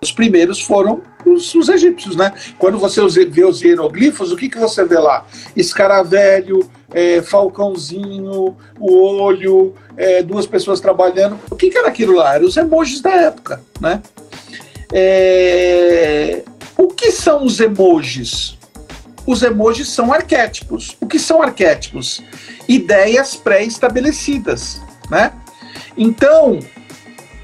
Os 0.00 0.12
primeiros 0.12 0.60
foram 0.60 1.00
os, 1.24 1.54
os, 1.54 1.68
egípcios, 1.68 2.16
né? 2.16 2.32
Quando 2.58 2.78
você 2.78 3.00
vê 3.28 3.44
os 3.44 3.62
hieroglifos, 3.62 4.30
o 4.30 4.36
que, 4.36 4.48
que 4.48 4.58
você 4.58 4.84
vê 4.84 4.98
lá? 4.98 5.26
Escaravelho, 5.56 6.68
é, 6.92 7.22
falcãozinho, 7.22 8.56
o 8.78 9.20
olho, 9.20 9.74
é, 9.96 10.22
duas 10.22 10.46
pessoas 10.46 10.80
trabalhando. 10.80 11.38
O 11.50 11.56
que, 11.56 11.70
que 11.70 11.78
era 11.78 11.88
aquilo 11.88 12.14
lá? 12.14 12.34
Eram 12.34 12.46
os 12.46 12.56
emojis 12.56 13.00
da 13.00 13.12
época, 13.12 13.60
né? 13.80 14.02
É... 14.92 16.42
O 16.76 16.88
que 16.88 17.10
são 17.10 17.44
os 17.44 17.58
emojis? 17.58 18.56
Os 19.26 19.42
emojis 19.42 19.88
são 19.88 20.12
arquétipos. 20.12 20.96
O 21.00 21.06
que 21.06 21.18
são 21.18 21.42
arquétipos? 21.42 22.22
Ideias 22.68 23.34
pré-estabelecidas, 23.34 24.80
né? 25.10 25.32
Então, 25.96 26.60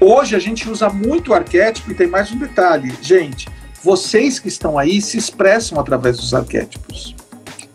hoje 0.03 0.35
a 0.35 0.39
gente 0.39 0.69
usa 0.69 0.89
muito 0.89 1.33
arquétipo 1.33 1.91
e 1.91 1.95
tem 1.95 2.07
mais 2.07 2.31
um 2.31 2.37
detalhe. 2.37 2.93
Gente, 3.01 3.47
vocês 3.81 4.39
que 4.39 4.47
estão 4.47 4.77
aí 4.77 5.01
se 5.01 5.17
expressam 5.17 5.79
através 5.79 6.17
dos 6.17 6.33
arquétipos. 6.33 7.15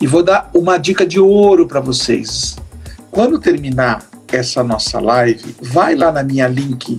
E 0.00 0.06
vou 0.06 0.22
dar 0.22 0.50
uma 0.54 0.78
dica 0.78 1.06
de 1.06 1.18
ouro 1.18 1.66
para 1.66 1.80
vocês. 1.80 2.56
Quando 3.10 3.38
terminar 3.38 4.04
essa 4.30 4.62
nossa 4.62 5.00
live, 5.00 5.56
vai 5.60 5.94
lá 5.94 6.12
na 6.12 6.22
minha 6.22 6.46
link 6.46 6.98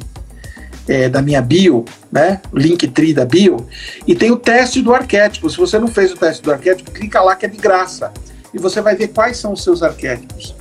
é, 0.88 1.08
da 1.08 1.22
minha 1.22 1.42
bio, 1.42 1.86
né? 2.12 2.42
Link 2.52 2.88
tri 2.88 3.14
da 3.14 3.24
bio, 3.24 3.68
e 4.08 4.16
tem 4.16 4.32
o 4.32 4.38
teste 4.38 4.82
do 4.82 4.94
arquétipo. 4.94 5.50
Se 5.50 5.58
você 5.58 5.78
não 5.78 5.88
fez 5.88 6.12
o 6.12 6.18
teste 6.18 6.42
do 6.42 6.52
arquétipo, 6.52 6.92
clica 6.92 7.22
lá 7.22 7.36
que 7.36 7.46
é 7.46 7.50
de 7.50 7.58
graça. 7.58 8.12
E 8.52 8.58
você 8.58 8.82
vai 8.82 8.96
ver 8.96 9.10
quais 9.10 9.38
são 9.38 9.54
os 9.54 9.64
seus 9.64 9.84
arquétipos. 9.84 10.56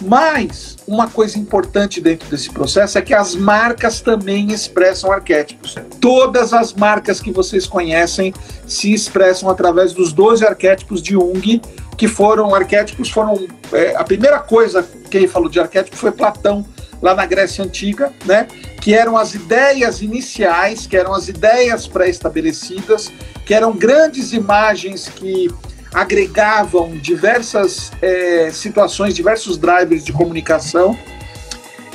Mas 0.00 0.76
uma 0.86 1.08
coisa 1.08 1.38
importante 1.38 2.00
dentro 2.00 2.28
desse 2.28 2.50
processo 2.50 2.98
é 2.98 3.02
que 3.02 3.14
as 3.14 3.34
marcas 3.34 4.00
também 4.00 4.50
expressam 4.50 5.12
arquétipos. 5.12 5.76
Todas 6.00 6.52
as 6.52 6.72
marcas 6.72 7.20
que 7.20 7.30
vocês 7.30 7.66
conhecem 7.66 8.32
se 8.66 8.92
expressam 8.92 9.50
através 9.50 9.92
dos 9.92 10.12
12 10.12 10.44
arquétipos 10.46 11.02
de 11.02 11.12
Jung, 11.12 11.60
que 11.96 12.08
foram 12.08 12.54
arquétipos, 12.54 13.10
foram 13.10 13.46
é, 13.72 13.94
a 13.94 14.04
primeira 14.04 14.38
coisa 14.38 14.82
que 15.10 15.16
ele 15.16 15.28
falou 15.28 15.48
de 15.48 15.60
arquétipo 15.60 15.96
foi 15.96 16.10
Platão 16.10 16.64
lá 17.02 17.14
na 17.14 17.26
Grécia 17.26 17.64
antiga, 17.64 18.12
né? 18.24 18.46
Que 18.80 18.94
eram 18.94 19.16
as 19.16 19.34
ideias 19.34 20.02
iniciais, 20.02 20.86
que 20.86 20.96
eram 20.96 21.14
as 21.14 21.28
ideias 21.28 21.86
pré-estabelecidas, 21.86 23.12
que 23.44 23.54
eram 23.54 23.72
grandes 23.72 24.32
imagens 24.32 25.08
que 25.08 25.48
agregavam 25.92 26.96
diversas 26.96 27.90
é, 28.00 28.50
situações, 28.52 29.14
diversos 29.14 29.58
drivers 29.58 30.04
de 30.04 30.12
comunicação. 30.12 30.96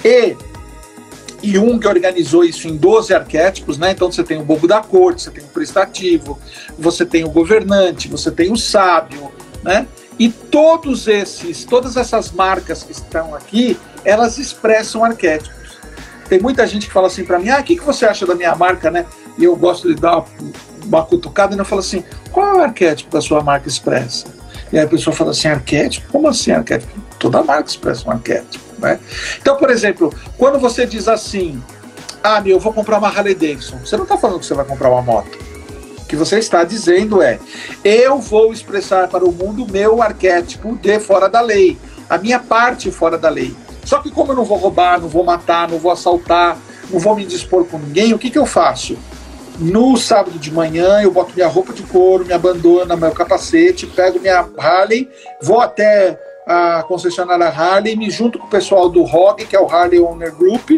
E 0.03 0.35
Jung 1.41 1.85
organizou 1.87 2.43
isso 2.43 2.67
em 2.67 2.75
12 2.75 3.13
arquétipos, 3.13 3.77
né? 3.77 3.91
Então 3.91 4.11
você 4.11 4.23
tem 4.23 4.39
o 4.39 4.43
bobo 4.43 4.67
da 4.67 4.81
corte, 4.81 5.23
você 5.23 5.31
tem 5.31 5.43
o 5.43 5.47
prestativo, 5.47 6.39
você 6.77 7.05
tem 7.05 7.23
o 7.23 7.29
governante, 7.29 8.07
você 8.07 8.31
tem 8.31 8.51
o 8.51 8.57
sábio, 8.57 9.31
né? 9.63 9.87
E 10.17 10.29
todos 10.29 11.07
esses, 11.07 11.65
todas 11.65 11.97
essas 11.97 12.31
marcas 12.31 12.83
que 12.83 12.91
estão 12.91 13.35
aqui, 13.35 13.77
elas 14.03 14.37
expressam 14.37 15.03
arquétipos. 15.03 15.55
Tem 16.29 16.39
muita 16.39 16.65
gente 16.65 16.87
que 16.87 16.93
fala 16.93 17.07
assim 17.07 17.23
para 17.23 17.37
mim: 17.37 17.49
"Ah, 17.49 17.59
o 17.59 17.63
que, 17.63 17.75
que 17.75 17.83
você 17.83 18.05
acha 18.05 18.25
da 18.25 18.33
minha 18.33 18.55
marca, 18.55 18.89
né?" 18.89 19.05
E 19.37 19.43
eu 19.43 19.55
gosto 19.55 19.93
de 19.93 19.99
dar 19.99 20.23
uma 20.85 21.03
cutucada 21.03 21.53
e 21.53 21.57
não 21.57 21.65
falo 21.65 21.81
assim, 21.81 22.03
qual 22.31 22.47
é 22.47 22.53
o 22.55 22.61
arquétipo 22.61 23.11
da 23.11 23.21
sua 23.21 23.41
marca 23.41 23.67
expressa? 23.67 24.27
E 24.71 24.77
aí 24.77 24.85
a 24.85 24.87
pessoa 24.87 25.15
fala 25.15 25.31
assim, 25.31 25.47
arquétipo? 25.47 26.11
Como 26.11 26.27
assim 26.27 26.51
arquétipo? 26.51 26.91
Toda 27.19 27.43
marca 27.43 27.69
expressa 27.69 28.07
um 28.07 28.11
arquétipo, 28.11 28.63
né? 28.79 28.99
Então, 29.41 29.57
por 29.57 29.69
exemplo, 29.69 30.13
quando 30.37 30.59
você 30.59 30.85
diz 30.85 31.07
assim, 31.07 31.61
ah, 32.23 32.41
meu, 32.41 32.57
eu 32.57 32.59
vou 32.59 32.73
comprar 32.73 32.97
uma 32.97 33.07
Harley 33.07 33.35
Davidson, 33.35 33.77
você 33.77 33.95
não 33.95 34.03
está 34.03 34.17
falando 34.17 34.39
que 34.39 34.45
você 34.45 34.53
vai 34.53 34.65
comprar 34.65 34.89
uma 34.89 35.01
moto. 35.01 35.37
O 35.99 36.05
que 36.07 36.15
você 36.15 36.37
está 36.37 36.63
dizendo 36.63 37.21
é, 37.21 37.39
eu 37.83 38.19
vou 38.19 38.53
expressar 38.53 39.07
para 39.07 39.25
o 39.25 39.31
mundo 39.31 39.67
meu 39.71 40.01
arquétipo 40.01 40.75
de 40.75 40.99
fora 40.99 41.27
da 41.27 41.41
lei, 41.41 41.77
a 42.09 42.17
minha 42.17 42.39
parte 42.39 42.91
fora 42.91 43.17
da 43.17 43.29
lei. 43.29 43.55
Só 43.83 43.99
que 43.99 44.11
como 44.11 44.31
eu 44.31 44.35
não 44.35 44.43
vou 44.43 44.57
roubar, 44.57 44.99
não 44.99 45.07
vou 45.07 45.23
matar, 45.23 45.69
não 45.69 45.77
vou 45.77 45.91
assaltar, 45.91 46.57
não 46.89 46.99
vou 46.99 47.15
me 47.15 47.25
dispor 47.25 47.65
com 47.65 47.77
ninguém, 47.77 48.13
o 48.13 48.19
que, 48.19 48.29
que 48.29 48.37
eu 48.37 48.45
faço? 48.45 48.97
No 49.57 49.95
sábado 49.95 50.37
de 50.37 50.51
manhã, 50.51 51.01
eu 51.01 51.11
boto 51.11 51.33
minha 51.33 51.47
roupa 51.47 51.71
de 51.71 51.83
couro, 51.83 52.25
minha 52.25 52.37
bandana, 52.37 52.95
meu 52.95 53.11
capacete, 53.11 53.87
pego 53.87 54.19
minha 54.19 54.45
Harley, 54.57 55.09
vou 55.41 55.61
até 55.61 56.19
a 56.45 56.83
concessionária 56.83 57.47
Harley, 57.47 57.95
me 57.95 58.09
junto 58.09 58.37
com 58.37 58.45
o 58.45 58.49
pessoal 58.49 58.89
do 58.89 59.01
ROG, 59.03 59.45
que 59.45 59.55
é 59.55 59.59
o 59.59 59.67
Harley 59.67 59.99
Owner 59.99 60.33
Group, 60.35 60.69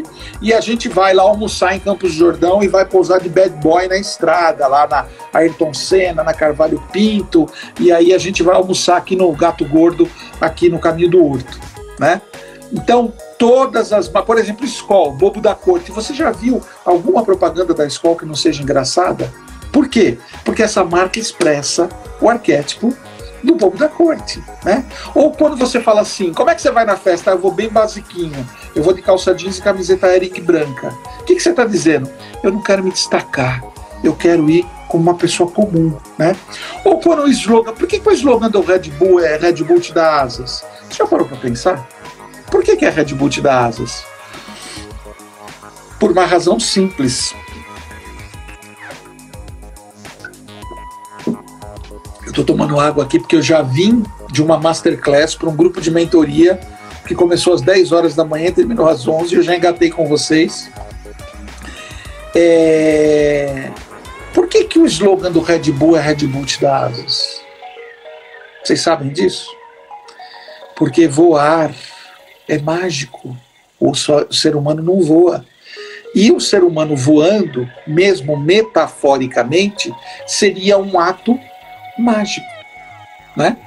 e 0.42 0.54
a 0.54 0.62
gente 0.62 0.88
vai 0.88 1.13
lá 1.13 1.24
almoçar 1.24 1.76
em 1.76 1.80
Campos 1.80 2.13
do 2.13 2.18
Jordão 2.18 2.63
e 2.63 2.68
vai 2.68 2.86
pousar 2.86 3.20
de 3.20 3.28
bad 3.28 3.50
boy 3.62 3.88
na 3.88 3.98
estrada, 3.98 4.68
lá 4.68 4.88
na 4.88 5.06
Ayrton 5.34 5.74
Senna, 5.74 6.24
na 6.24 6.34
Carvalho 6.34 6.82
Pinto, 6.92 7.48
e 7.80 7.92
aí 7.92 8.13
a 8.13 8.18
gente 8.18 8.44
vai 8.44 8.56
almoçar 8.56 8.98
aqui 8.98 9.16
no 9.16 9.32
Gato 9.34 9.66
Gordo, 9.66 10.10
aqui 10.40 10.70
no 10.70 10.80
Caminho 10.80 11.10
do 11.10 11.26
Horto, 11.26 11.60
né? 12.00 12.22
Então, 12.71 13.13
todas 13.38 13.93
as. 13.93 14.08
Por 14.08 14.38
exemplo, 14.38 14.65
Skol, 14.65 15.13
Bobo 15.13 15.41
da 15.41 15.56
Corte. 15.56 15.91
Você 15.91 16.13
já 16.13 16.32
viu 16.32 16.62
alguma 16.86 17.23
propaganda 17.23 17.73
da 17.73 17.86
Skol 17.86 18.15
que 18.15 18.25
não 18.25 18.36
seja 18.36 18.62
engraçada? 18.62 19.32
Por 19.71 19.88
quê? 19.88 20.17
Porque 20.43 20.63
essa 20.63 20.84
marca 20.84 21.19
expressa 21.19 21.89
o 22.19 22.30
arquétipo 22.30 22.93
do 23.43 23.56
bobo 23.56 23.77
da 23.77 23.88
corte, 23.88 24.43
né? 24.63 24.86
Ou 25.13 25.32
quando 25.32 25.56
você 25.56 25.80
fala 25.80 26.01
assim, 26.01 26.34
como 26.34 26.49
é 26.49 26.56
que 26.56 26.62
você 26.62 26.71
vai 26.71 26.86
na 26.86 26.97
festa? 26.97 27.32
Eu 27.32 27.39
vou 27.39 27.51
bem 27.51 27.69
basiquinho, 27.69 28.47
eu 28.75 28.84
vou 28.84 28.93
de 28.93 29.01
calça 29.01 29.34
jeans 29.34 29.58
e 29.58 29.62
camiseta 29.62 30.08
Eric 30.15 30.41
branca. 30.41 30.93
O 31.19 31.23
que, 31.23 31.36
que 31.36 31.41
você 31.41 31.51
está 31.51 31.63
dizendo? 31.63 32.10
Eu 32.43 32.51
não 32.51 32.62
quero 32.62 32.84
me 32.84 32.91
destacar, 32.91 33.63
eu 34.03 34.15
quero 34.15 34.49
ir 34.49 34.65
como 34.88 35.03
uma 35.03 35.15
pessoa 35.15 35.49
comum, 35.49 35.95
né? 36.17 36.36
Ou 36.84 36.99
quando 36.99 37.23
o 37.23 37.30
slogan, 37.30 37.73
por 37.73 37.88
que, 37.88 37.99
que 37.99 38.10
o 38.10 38.13
slogan 38.13 38.49
do 38.49 38.62
Red 38.62 38.89
Bull 38.97 39.19
é 39.19 39.38
Red 39.38 39.63
Bull 39.63 39.80
te 39.80 39.93
dá 39.93 40.21
asas? 40.21 40.65
Você 40.89 40.97
já 40.97 41.06
parou 41.06 41.27
para 41.27 41.38
pensar? 41.38 41.88
Por 42.51 42.63
que, 42.63 42.75
que 42.75 42.86
a 42.86 42.89
Red 42.89 43.13
Bull 43.13 43.29
te 43.29 43.41
dá 43.41 43.65
asas? 43.65 44.05
Por 45.99 46.12
uma 46.12 46.25
razão 46.25 46.60
simples. 46.60 47.36
Eu 52.23 52.29
estou 52.29 52.45
tomando 52.45 52.79
água 52.79 53.03
aqui 53.03 53.19
porque 53.19 53.36
eu 53.36 53.41
já 53.41 53.62
vim 53.62 54.03
de 54.31 54.41
uma 54.41 54.57
masterclass 54.60 55.36
para 55.36 55.49
um 55.49 55.55
grupo 55.55 55.81
de 55.81 55.89
mentoria 55.89 56.60
que 57.05 57.15
começou 57.15 57.53
às 57.53 57.62
10 57.62 57.91
horas 57.91 58.15
da 58.15 58.25
manhã 58.25 58.47
e 58.47 58.51
terminou 58.51 58.88
às 58.88 59.07
11. 59.07 59.33
Eu 59.33 59.41
já 59.41 59.55
engatei 59.55 59.89
com 59.89 60.07
vocês. 60.07 60.69
É... 62.36 63.71
Por 64.33 64.47
que, 64.47 64.65
que 64.65 64.77
o 64.77 64.86
slogan 64.86 65.31
do 65.31 65.39
Red 65.39 65.71
Bull 65.71 65.97
é 65.97 66.01
Red 66.01 66.27
Bull 66.27 66.45
te 66.45 66.62
dá 66.62 66.86
asas? 66.86 67.41
Vocês 68.63 68.81
sabem 68.81 69.10
disso? 69.10 69.49
Porque 70.75 71.07
voar 71.07 71.71
é 72.47 72.57
mágico. 72.57 73.36
O 73.79 73.93
ser 73.95 74.55
humano 74.55 74.81
não 74.81 75.01
voa. 75.01 75.45
E 76.15 76.31
o 76.31 76.39
ser 76.39 76.63
humano 76.63 76.95
voando, 76.95 77.69
mesmo 77.86 78.38
metaforicamente, 78.38 79.93
seria 80.25 80.77
um 80.77 80.99
ato 80.99 81.38
mágico. 81.97 82.47
Né? 83.36 83.57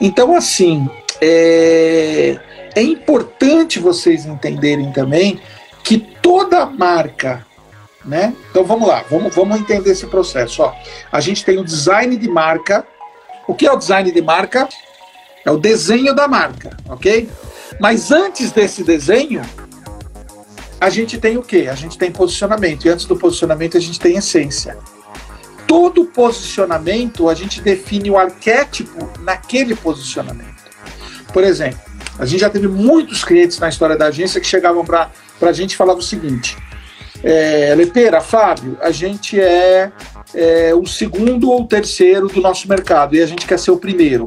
Então, 0.00 0.34
assim, 0.34 0.88
é, 1.20 2.38
é 2.74 2.82
importante 2.82 3.78
vocês 3.78 4.24
entenderem 4.24 4.92
também 4.92 5.40
que 5.82 5.98
toda 5.98 6.64
marca 6.64 7.44
né? 8.04 8.34
Então 8.50 8.64
vamos 8.64 8.86
lá, 8.86 9.04
vamos, 9.10 9.34
vamos 9.34 9.58
entender 9.58 9.90
esse 9.90 10.06
processo. 10.06 10.62
Ó, 10.62 10.72
a 11.10 11.20
gente 11.20 11.44
tem 11.44 11.58
o 11.58 11.64
design 11.64 12.16
de 12.16 12.28
marca. 12.28 12.86
O 13.46 13.54
que 13.54 13.66
é 13.66 13.72
o 13.72 13.76
design 13.76 14.10
de 14.10 14.22
marca? 14.22 14.68
É 15.44 15.50
o 15.50 15.56
desenho 15.56 16.14
da 16.14 16.28
marca, 16.28 16.76
ok? 16.88 17.28
Mas 17.80 18.10
antes 18.10 18.52
desse 18.52 18.82
desenho, 18.82 19.42
a 20.80 20.90
gente 20.90 21.18
tem 21.18 21.36
o 21.36 21.42
quê? 21.42 21.68
A 21.70 21.74
gente 21.74 21.96
tem 21.96 22.10
posicionamento. 22.10 22.84
E 22.84 22.88
antes 22.88 23.06
do 23.06 23.16
posicionamento, 23.16 23.76
a 23.76 23.80
gente 23.80 23.98
tem 23.98 24.16
essência. 24.16 24.76
Todo 25.66 26.04
posicionamento, 26.04 27.28
a 27.28 27.34
gente 27.34 27.60
define 27.60 28.10
o 28.10 28.18
arquétipo 28.18 29.10
naquele 29.20 29.74
posicionamento. 29.74 30.54
Por 31.32 31.42
exemplo, 31.42 31.80
a 32.18 32.26
gente 32.26 32.40
já 32.40 32.50
teve 32.50 32.68
muitos 32.68 33.24
clientes 33.24 33.58
na 33.58 33.68
história 33.68 33.96
da 33.96 34.06
agência 34.06 34.40
que 34.40 34.46
chegavam 34.46 34.84
para 34.84 35.10
a 35.40 35.52
gente 35.52 35.72
e 35.72 35.76
falavam 35.76 36.00
o 36.00 36.04
seguinte: 36.04 36.56
é, 37.22 37.74
Lepeira, 37.74 38.20
Fábio, 38.20 38.76
a 38.80 38.90
gente 38.90 39.40
é, 39.40 39.90
é, 40.34 40.74
o 40.74 40.86
segundo 40.86 41.50
ou 41.50 41.66
terceiro 41.66 42.28
do 42.28 42.40
nosso 42.40 42.68
mercado 42.68 43.16
e 43.16 43.22
a 43.22 43.26
gente 43.26 43.46
quer 43.46 43.58
ser 43.58 43.70
o 43.70 43.78
primeiro. 43.78 44.26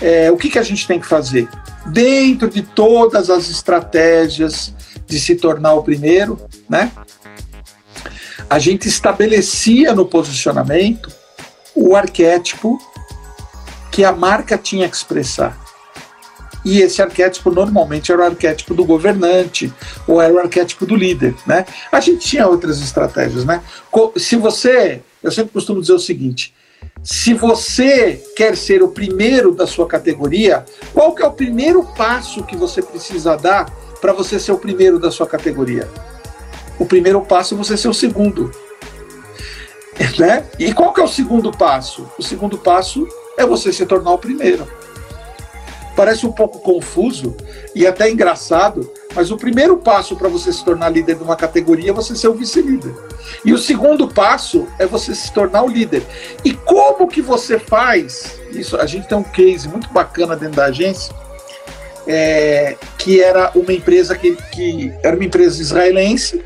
É, 0.00 0.30
o 0.30 0.36
que, 0.36 0.50
que 0.50 0.58
a 0.58 0.62
gente 0.62 0.86
tem 0.86 1.00
que 1.00 1.06
fazer? 1.06 1.48
Dentro 1.92 2.48
de 2.48 2.62
todas 2.62 3.30
as 3.30 3.48
estratégias 3.50 4.72
de 5.06 5.18
se 5.18 5.34
tornar 5.36 5.74
o 5.74 5.82
primeiro, 5.82 6.38
né? 6.68 6.92
A 8.48 8.58
gente 8.58 8.88
estabelecia 8.88 9.94
no 9.94 10.06
posicionamento 10.06 11.10
o 11.74 11.94
arquétipo 11.94 12.78
que 13.90 14.04
a 14.04 14.12
marca 14.12 14.56
tinha 14.56 14.88
que 14.88 14.96
expressar. 14.96 15.58
E 16.64 16.80
esse 16.80 17.00
arquétipo 17.00 17.50
normalmente 17.50 18.12
era 18.12 18.22
o 18.22 18.24
arquétipo 18.24 18.74
do 18.74 18.84
governante 18.84 19.72
ou 20.06 20.20
era 20.20 20.32
o 20.32 20.38
arquétipo 20.38 20.84
do 20.84 20.94
líder, 20.94 21.34
né? 21.46 21.64
A 21.90 22.00
gente 22.00 22.26
tinha 22.26 22.46
outras 22.46 22.80
estratégias, 22.80 23.44
né? 23.44 23.62
Se 24.16 24.36
você, 24.36 25.02
eu 25.22 25.30
sempre 25.30 25.52
costumo 25.52 25.80
dizer 25.80 25.94
o 25.94 25.98
seguinte, 25.98 26.52
se 27.02 27.34
você 27.34 28.22
quer 28.36 28.56
ser 28.56 28.82
o 28.82 28.88
primeiro 28.88 29.54
da 29.54 29.66
sua 29.66 29.86
categoria, 29.86 30.64
qual 30.92 31.14
que 31.14 31.22
é 31.22 31.26
o 31.26 31.32
primeiro 31.32 31.82
passo 31.96 32.44
que 32.44 32.56
você 32.56 32.82
precisa 32.82 33.36
dar 33.36 33.66
para 34.00 34.12
você 34.12 34.38
ser 34.38 34.52
o 34.52 34.58
primeiro 34.58 34.98
da 34.98 35.10
sua 35.10 35.26
categoria? 35.26 35.88
O 36.78 36.86
primeiro 36.86 37.20
passo 37.22 37.54
é 37.54 37.56
você 37.56 37.76
ser 37.76 37.88
o 37.88 37.94
segundo. 37.94 38.50
Né? 40.16 40.44
E 40.60 40.72
qual 40.72 40.92
que 40.92 41.00
é 41.00 41.04
o 41.04 41.08
segundo 41.08 41.50
passo? 41.50 42.08
O 42.16 42.22
segundo 42.22 42.56
passo 42.56 43.06
é 43.36 43.44
você 43.44 43.72
se 43.72 43.84
tornar 43.84 44.12
o 44.12 44.18
primeiro. 44.18 44.66
Parece 45.98 46.24
um 46.24 46.30
pouco 46.30 46.60
confuso 46.60 47.36
e 47.74 47.84
até 47.84 48.08
engraçado, 48.08 48.88
mas 49.16 49.32
o 49.32 49.36
primeiro 49.36 49.78
passo 49.78 50.14
para 50.14 50.28
você 50.28 50.52
se 50.52 50.64
tornar 50.64 50.90
líder 50.90 51.16
de 51.16 51.24
uma 51.24 51.34
categoria 51.34 51.90
é 51.90 51.92
você 51.92 52.14
ser 52.14 52.28
o 52.28 52.34
vice-líder. 52.34 52.94
E 53.44 53.52
o 53.52 53.58
segundo 53.58 54.06
passo 54.06 54.68
é 54.78 54.86
você 54.86 55.12
se 55.12 55.32
tornar 55.32 55.64
o 55.64 55.68
líder. 55.68 56.04
E 56.44 56.54
como 56.54 57.08
que 57.08 57.20
você 57.20 57.58
faz 57.58 58.38
isso? 58.52 58.76
A 58.76 58.86
gente 58.86 59.08
tem 59.08 59.18
um 59.18 59.24
case 59.24 59.66
muito 59.68 59.88
bacana 59.88 60.36
dentro 60.36 60.54
da 60.54 60.66
agência, 60.66 61.12
é, 62.06 62.76
que 62.96 63.20
era 63.20 63.50
uma 63.56 63.72
empresa 63.72 64.16
que, 64.16 64.36
que 64.52 64.92
era 65.02 65.16
uma 65.16 65.24
empresa 65.24 65.60
israelense, 65.60 66.44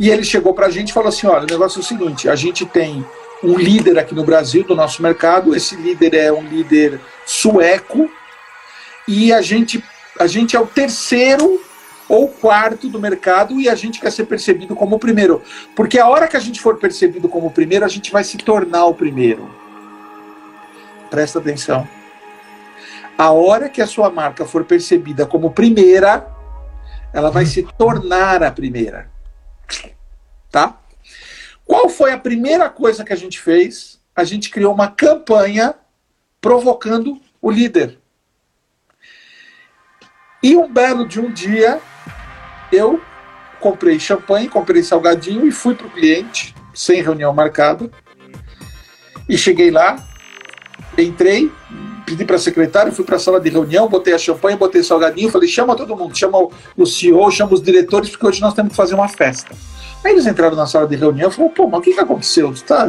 e 0.00 0.10
ele 0.10 0.24
chegou 0.24 0.52
para 0.52 0.66
a 0.66 0.70
gente 0.70 0.88
e 0.88 0.92
falou 0.92 1.10
assim: 1.10 1.28
olha, 1.28 1.44
o 1.44 1.48
negócio 1.48 1.78
é 1.78 1.80
o 1.80 1.84
seguinte, 1.84 2.28
a 2.28 2.34
gente 2.34 2.66
tem 2.66 3.06
um 3.40 3.56
líder 3.56 4.00
aqui 4.00 4.16
no 4.16 4.24
Brasil 4.24 4.64
do 4.64 4.74
nosso 4.74 5.00
mercado, 5.00 5.54
esse 5.54 5.76
líder 5.76 6.14
é 6.14 6.32
um 6.32 6.42
líder 6.42 6.98
sueco, 7.24 8.10
e 9.06 9.32
a 9.32 9.42
gente, 9.42 9.82
a 10.18 10.26
gente 10.26 10.56
é 10.56 10.60
o 10.60 10.66
terceiro 10.66 11.60
ou 12.08 12.28
quarto 12.28 12.88
do 12.88 13.00
mercado 13.00 13.60
e 13.60 13.68
a 13.68 13.74
gente 13.74 14.00
quer 14.00 14.10
ser 14.10 14.26
percebido 14.26 14.74
como 14.74 14.96
o 14.96 14.98
primeiro. 14.98 15.42
Porque 15.74 15.98
a 15.98 16.08
hora 16.08 16.28
que 16.28 16.36
a 16.36 16.40
gente 16.40 16.60
for 16.60 16.78
percebido 16.78 17.28
como 17.28 17.46
o 17.46 17.50
primeiro, 17.50 17.84
a 17.84 17.88
gente 17.88 18.10
vai 18.12 18.24
se 18.24 18.36
tornar 18.38 18.86
o 18.86 18.94
primeiro. 18.94 19.48
Presta 21.10 21.38
atenção. 21.38 21.88
A 23.16 23.30
hora 23.30 23.68
que 23.68 23.80
a 23.80 23.86
sua 23.86 24.10
marca 24.10 24.44
for 24.44 24.64
percebida 24.64 25.24
como 25.24 25.52
primeira, 25.52 26.26
ela 27.12 27.30
vai 27.30 27.46
se 27.46 27.62
tornar 27.78 28.42
a 28.42 28.50
primeira. 28.50 29.08
Tá? 30.50 30.78
Qual 31.64 31.88
foi 31.88 32.12
a 32.12 32.18
primeira 32.18 32.68
coisa 32.68 33.04
que 33.04 33.12
a 33.12 33.16
gente 33.16 33.40
fez? 33.40 34.00
A 34.14 34.24
gente 34.24 34.50
criou 34.50 34.74
uma 34.74 34.88
campanha 34.88 35.74
provocando 36.40 37.20
o 37.40 37.50
líder. 37.50 37.98
E 40.44 40.54
um 40.58 40.70
belo 40.70 41.08
de 41.08 41.18
um 41.18 41.32
dia, 41.32 41.80
eu 42.70 43.00
comprei 43.58 43.98
champanhe, 43.98 44.46
comprei 44.46 44.82
salgadinho 44.82 45.46
e 45.46 45.50
fui 45.50 45.74
para 45.74 45.86
o 45.86 45.90
cliente, 45.90 46.54
sem 46.74 47.00
reunião 47.00 47.32
marcada. 47.32 47.90
E 49.26 49.38
cheguei 49.38 49.70
lá, 49.70 50.06
entrei, 50.98 51.50
pedi 52.04 52.26
para 52.26 52.36
a 52.36 52.38
secretária, 52.38 52.92
fui 52.92 53.06
para 53.06 53.16
a 53.16 53.18
sala 53.18 53.40
de 53.40 53.48
reunião, 53.48 53.88
botei 53.88 54.12
a 54.12 54.18
champanhe, 54.18 54.54
botei 54.54 54.82
salgadinho, 54.82 55.30
falei: 55.30 55.48
chama 55.48 55.74
todo 55.74 55.96
mundo, 55.96 56.14
chama 56.14 56.36
o 56.76 56.84
CEO, 56.84 57.30
chama 57.30 57.54
os 57.54 57.62
diretores, 57.62 58.10
porque 58.10 58.26
hoje 58.26 58.42
nós 58.42 58.52
temos 58.52 58.72
que 58.72 58.76
fazer 58.76 58.94
uma 58.94 59.08
festa. 59.08 59.56
Aí 60.04 60.12
eles 60.12 60.26
entraram 60.26 60.56
na 60.56 60.66
sala 60.66 60.86
de 60.86 60.94
reunião 60.94 61.30
e 61.30 61.32
falaram: 61.32 61.54
pô, 61.54 61.66
mas 61.66 61.80
o 61.80 61.82
que, 61.82 61.94
que 61.94 62.00
aconteceu? 62.00 62.52
Tá, 62.66 62.86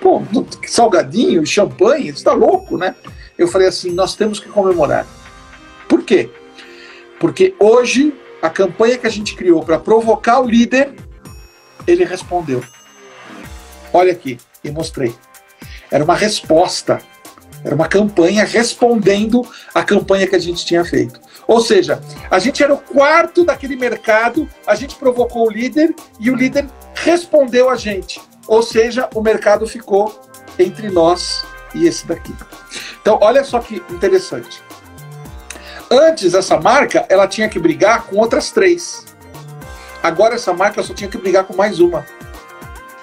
pô, 0.00 0.24
salgadinho, 0.66 1.46
champanhe, 1.46 2.06
você 2.06 2.18
está 2.18 2.32
louco, 2.32 2.76
né? 2.76 2.96
Eu 3.38 3.46
falei 3.46 3.68
assim: 3.68 3.92
nós 3.92 4.16
temos 4.16 4.40
que 4.40 4.48
comemorar. 4.48 5.06
Por 5.88 6.02
quê? 6.02 6.28
Porque 7.20 7.54
hoje, 7.60 8.14
a 8.40 8.48
campanha 8.48 8.96
que 8.98 9.06
a 9.06 9.10
gente 9.10 9.36
criou 9.36 9.62
para 9.62 9.78
provocar 9.78 10.40
o 10.40 10.48
líder, 10.48 10.94
ele 11.86 12.02
respondeu. 12.04 12.64
Olha 13.92 14.10
aqui, 14.10 14.38
e 14.64 14.70
mostrei. 14.70 15.14
Era 15.90 16.02
uma 16.02 16.14
resposta. 16.14 16.98
Era 17.62 17.74
uma 17.74 17.86
campanha 17.86 18.42
respondendo 18.44 19.46
à 19.74 19.84
campanha 19.84 20.26
que 20.26 20.34
a 20.34 20.38
gente 20.38 20.64
tinha 20.64 20.82
feito. 20.82 21.20
Ou 21.46 21.60
seja, 21.60 22.00
a 22.30 22.38
gente 22.38 22.62
era 22.62 22.72
o 22.72 22.78
quarto 22.78 23.44
daquele 23.44 23.76
mercado, 23.76 24.48
a 24.66 24.74
gente 24.74 24.94
provocou 24.94 25.46
o 25.46 25.50
líder 25.50 25.94
e 26.18 26.30
o 26.30 26.34
líder 26.34 26.66
respondeu 26.94 27.68
a 27.68 27.76
gente. 27.76 28.20
Ou 28.46 28.62
seja, 28.62 29.10
o 29.14 29.20
mercado 29.20 29.66
ficou 29.66 30.18
entre 30.58 30.88
nós 30.88 31.44
e 31.74 31.86
esse 31.86 32.06
daqui. 32.06 32.34
Então, 33.02 33.18
olha 33.20 33.44
só 33.44 33.58
que 33.58 33.82
interessante. 33.90 34.62
Antes, 35.90 36.34
essa 36.34 36.60
marca, 36.60 37.04
ela 37.08 37.26
tinha 37.26 37.48
que 37.48 37.58
brigar 37.58 38.04
com 38.04 38.16
outras 38.16 38.52
três. 38.52 39.04
Agora, 40.02 40.36
essa 40.36 40.52
marca 40.52 40.82
só 40.82 40.94
tinha 40.94 41.10
que 41.10 41.18
brigar 41.18 41.44
com 41.44 41.54
mais 41.54 41.80
uma. 41.80 42.06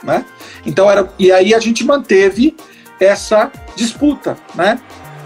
Né? 0.02 0.26
Então, 0.66 0.90
era, 0.90 1.10
e 1.20 1.32
aí 1.32 1.54
a 1.54 1.60
gente 1.60 1.84
manteve 1.84 2.56
essa 3.00 3.52
disputa, 3.76 4.38
né? 4.56 4.80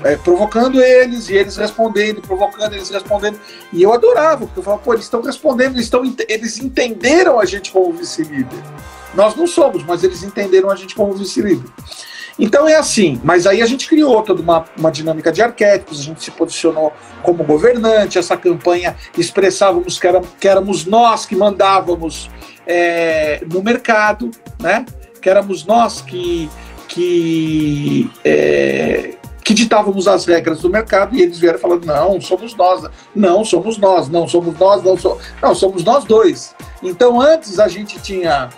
É, 0.03 0.15
provocando 0.15 0.81
eles 0.81 1.29
e 1.29 1.35
eles 1.35 1.57
respondendo, 1.57 2.21
provocando 2.21 2.73
eles 2.73 2.89
respondendo. 2.89 3.39
E 3.71 3.83
eu 3.83 3.93
adorava, 3.93 4.47
porque 4.47 4.59
eu 4.59 4.63
falava, 4.63 4.81
pô, 4.81 4.93
eles 4.93 5.05
estão 5.05 5.21
respondendo, 5.21 5.75
eles, 5.75 5.91
eles 6.27 6.57
entenderam 6.57 7.39
a 7.39 7.45
gente 7.45 7.71
como 7.71 7.93
vice-líder. 7.93 8.59
Nós 9.13 9.35
não 9.35 9.45
somos, 9.45 9.83
mas 9.83 10.03
eles 10.03 10.23
entenderam 10.23 10.71
a 10.71 10.75
gente 10.75 10.95
como 10.95 11.13
vice-líder. 11.13 11.69
Então 12.39 12.67
é 12.67 12.75
assim, 12.75 13.19
mas 13.23 13.45
aí 13.45 13.61
a 13.61 13.65
gente 13.65 13.87
criou 13.87 14.21
toda 14.23 14.41
uma, 14.41 14.65
uma 14.77 14.91
dinâmica 14.91 15.31
de 15.31 15.41
arquétipos, 15.41 15.99
a 15.99 16.03
gente 16.03 16.23
se 16.23 16.31
posicionou 16.31 16.93
como 17.21 17.43
governante, 17.43 18.17
essa 18.17 18.37
campanha 18.37 18.95
expressávamos 19.17 19.99
que, 19.99 20.07
era, 20.07 20.21
que 20.39 20.47
éramos 20.47 20.85
nós 20.85 21.25
que 21.25 21.35
mandávamos 21.35 22.29
é, 22.65 23.43
no 23.51 23.61
mercado, 23.61 24.31
né? 24.59 24.85
que 25.21 25.29
éramos 25.29 25.65
nós 25.65 26.01
que, 26.01 26.49
que, 26.87 28.09
é, 28.23 29.15
que 29.43 29.53
ditávamos 29.53 30.07
as 30.07 30.25
regras 30.25 30.61
do 30.61 30.69
mercado 30.69 31.15
e 31.15 31.21
eles 31.21 31.37
vieram 31.37 31.59
falando, 31.59 31.85
não, 31.85 32.19
somos 32.19 32.55
nós, 32.55 32.89
não, 33.15 33.45
somos 33.45 33.77
nós, 33.77 34.09
não, 34.09 34.27
somos 34.27 34.57
nós, 34.57 34.83
não, 34.83 34.97
so, 34.97 35.17
não 35.41 35.53
somos 35.53 35.83
nós 35.83 36.03
dois. 36.05 36.55
Então 36.81 37.21
antes 37.21 37.59
a 37.59 37.67
gente 37.67 37.99
tinha 38.01 38.49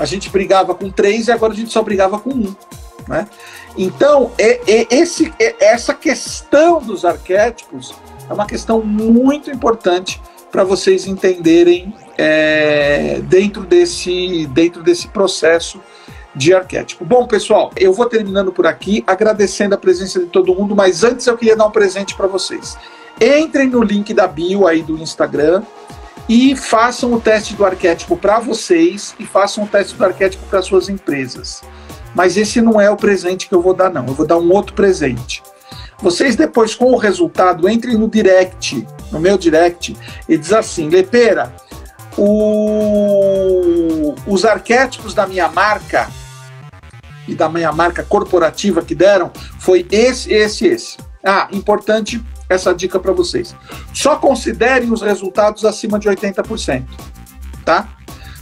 a 0.00 0.06
gente 0.06 0.30
brigava 0.30 0.74
com 0.74 0.90
três 0.90 1.28
e 1.28 1.32
agora 1.32 1.52
a 1.52 1.56
gente 1.56 1.70
só 1.70 1.82
brigava 1.82 2.18
com 2.18 2.30
um. 2.30 2.56
Né? 3.06 3.28
Então, 3.76 4.32
é, 4.38 4.60
é 4.66 4.86
esse, 4.90 5.30
é, 5.38 5.54
essa 5.60 5.92
questão 5.92 6.80
dos 6.80 7.04
arquétipos 7.04 7.94
é 8.28 8.32
uma 8.32 8.46
questão 8.46 8.80
muito 8.80 9.50
importante 9.50 10.20
para 10.50 10.64
vocês 10.64 11.06
entenderem 11.06 11.94
é, 12.16 13.20
dentro, 13.24 13.62
desse, 13.62 14.46
dentro 14.46 14.82
desse 14.82 15.06
processo 15.08 15.78
de 16.34 16.54
arquétipo. 16.54 17.04
Bom, 17.04 17.26
pessoal, 17.26 17.70
eu 17.76 17.92
vou 17.92 18.06
terminando 18.06 18.50
por 18.50 18.66
aqui, 18.66 19.04
agradecendo 19.06 19.74
a 19.74 19.78
presença 19.78 20.18
de 20.18 20.26
todo 20.26 20.54
mundo, 20.54 20.74
mas 20.74 21.04
antes 21.04 21.26
eu 21.26 21.36
queria 21.36 21.56
dar 21.56 21.66
um 21.66 21.70
presente 21.70 22.16
para 22.16 22.26
vocês. 22.26 22.78
Entrem 23.20 23.68
no 23.68 23.82
link 23.82 24.14
da 24.14 24.26
bio 24.26 24.66
aí 24.66 24.82
do 24.82 24.96
Instagram 24.96 25.62
e 26.30 26.54
façam 26.54 27.12
o 27.12 27.20
teste 27.20 27.56
do 27.56 27.64
arquétipo 27.64 28.16
para 28.16 28.38
vocês 28.38 29.16
e 29.18 29.26
façam 29.26 29.64
o 29.64 29.66
teste 29.66 29.96
do 29.96 30.04
arquétipo 30.04 30.46
para 30.46 30.62
suas 30.62 30.88
empresas. 30.88 31.60
Mas 32.14 32.36
esse 32.36 32.60
não 32.60 32.80
é 32.80 32.88
o 32.88 32.96
presente 32.96 33.48
que 33.48 33.54
eu 33.54 33.60
vou 33.60 33.74
dar, 33.74 33.90
não. 33.90 34.06
Eu 34.06 34.14
vou 34.14 34.24
dar 34.24 34.38
um 34.38 34.52
outro 34.52 34.72
presente. 34.72 35.42
Vocês 35.98 36.36
depois, 36.36 36.72
com 36.72 36.92
o 36.92 36.96
resultado, 36.96 37.68
entrem 37.68 37.96
no 37.96 38.08
direct, 38.08 38.86
no 39.10 39.18
meu 39.18 39.36
direct, 39.36 39.96
e 40.28 40.38
diz 40.38 40.52
assim, 40.52 40.88
Lepera, 40.88 41.52
o... 42.16 44.14
os 44.24 44.44
arquétipos 44.44 45.12
da 45.12 45.26
minha 45.26 45.48
marca 45.48 46.08
e 47.26 47.34
da 47.34 47.48
minha 47.48 47.72
marca 47.72 48.04
corporativa 48.04 48.82
que 48.82 48.94
deram 48.94 49.32
foi 49.58 49.84
esse, 49.90 50.32
esse, 50.32 50.64
esse. 50.64 50.96
Ah, 51.24 51.48
importante 51.50 52.22
essa 52.50 52.74
dica 52.74 52.98
para 52.98 53.12
vocês. 53.12 53.54
Só 53.94 54.16
considerem 54.16 54.92
os 54.92 55.00
resultados 55.00 55.64
acima 55.64 55.98
de 55.98 56.08
80%, 56.08 56.84
tá? 57.64 57.88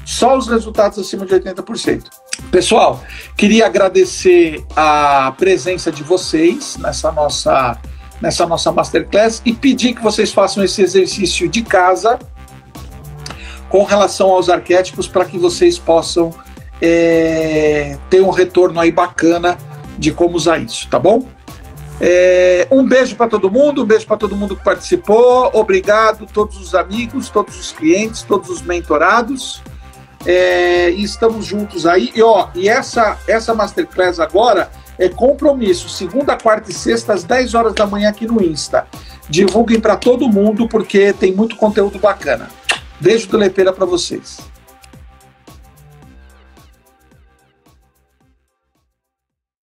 Só 0.05 0.37
os 0.37 0.49
resultados 0.49 0.99
acima 0.99 1.27
de 1.27 1.35
80%. 1.35 2.05
Pessoal, 2.51 3.05
queria 3.37 3.66
agradecer 3.66 4.64
a 4.75 5.33
presença 5.37 5.92
de 5.92 6.03
vocês 6.03 6.77
nessa 6.79 7.12
nossa 7.12 7.79
nessa 8.21 8.44
nossa 8.47 8.73
masterclass 8.73 9.40
e 9.44 9.53
pedir 9.53 9.94
que 9.94 10.03
vocês 10.03 10.33
façam 10.33 10.64
esse 10.64 10.83
exercício 10.83 11.49
de 11.49 11.62
casa 11.62 12.18
com 13.68 13.85
relação 13.85 14.31
aos 14.31 14.49
arquétipos 14.49 15.07
para 15.07 15.25
que 15.25 15.38
vocês 15.38 15.79
possam 15.79 16.35
é, 16.83 17.97
ter 18.11 18.21
um 18.21 18.31
retorno 18.31 18.81
aí 18.81 18.90
bacana 18.90 19.57
de 19.97 20.11
como 20.11 20.37
usar 20.37 20.59
isso, 20.59 20.88
tá 20.88 20.99
bom? 20.99 21.29
É, 22.00 22.68
um 22.70 22.87
beijo 22.87 23.16
para 23.16 23.28
todo 23.28 23.50
mundo, 23.50 23.82
um 23.82 23.87
beijo 23.87 24.06
para 24.06 24.16
todo 24.16 24.37
mundo 24.37 24.56
que 24.56 24.62
participou. 24.62 25.50
Obrigado, 25.52 26.26
todos 26.32 26.56
os 26.61 26.74
amigos, 26.74 27.28
todos 27.28 27.58
os 27.58 27.72
clientes, 27.72 28.22
todos 28.22 28.48
os 28.48 28.62
mentorados. 28.62 29.62
É, 30.26 30.90
e 30.90 31.02
estamos 31.02 31.44
juntos 31.44 31.87
aí. 31.87 32.12
E, 32.14 32.22
ó, 32.22 32.48
e 32.54 32.68
essa, 32.68 33.18
essa 33.26 33.54
Masterclass 33.54 34.20
agora 34.20 34.70
é 34.98 35.08
compromisso, 35.08 35.88
segunda, 35.88 36.37
quarta 36.37 36.70
e 36.70 36.74
sexta, 36.74 37.12
às 37.12 37.22
10 37.22 37.54
horas 37.54 37.74
da 37.74 37.87
manhã 37.87 38.08
aqui 38.11 38.26
no 38.26 38.42
Insta. 38.42 38.87
Divulguem 39.28 39.80
para 39.80 39.96
todo 39.96 40.28
mundo, 40.28 40.68
porque 40.68 41.12
tem 41.12 41.32
muito 41.32 41.56
conteúdo 41.56 41.98
bacana. 41.98 42.48
Beijo 43.00 43.28
do 43.28 43.37
Lepeira 43.37 43.72
para 43.72 43.87
vocês. 43.87 44.38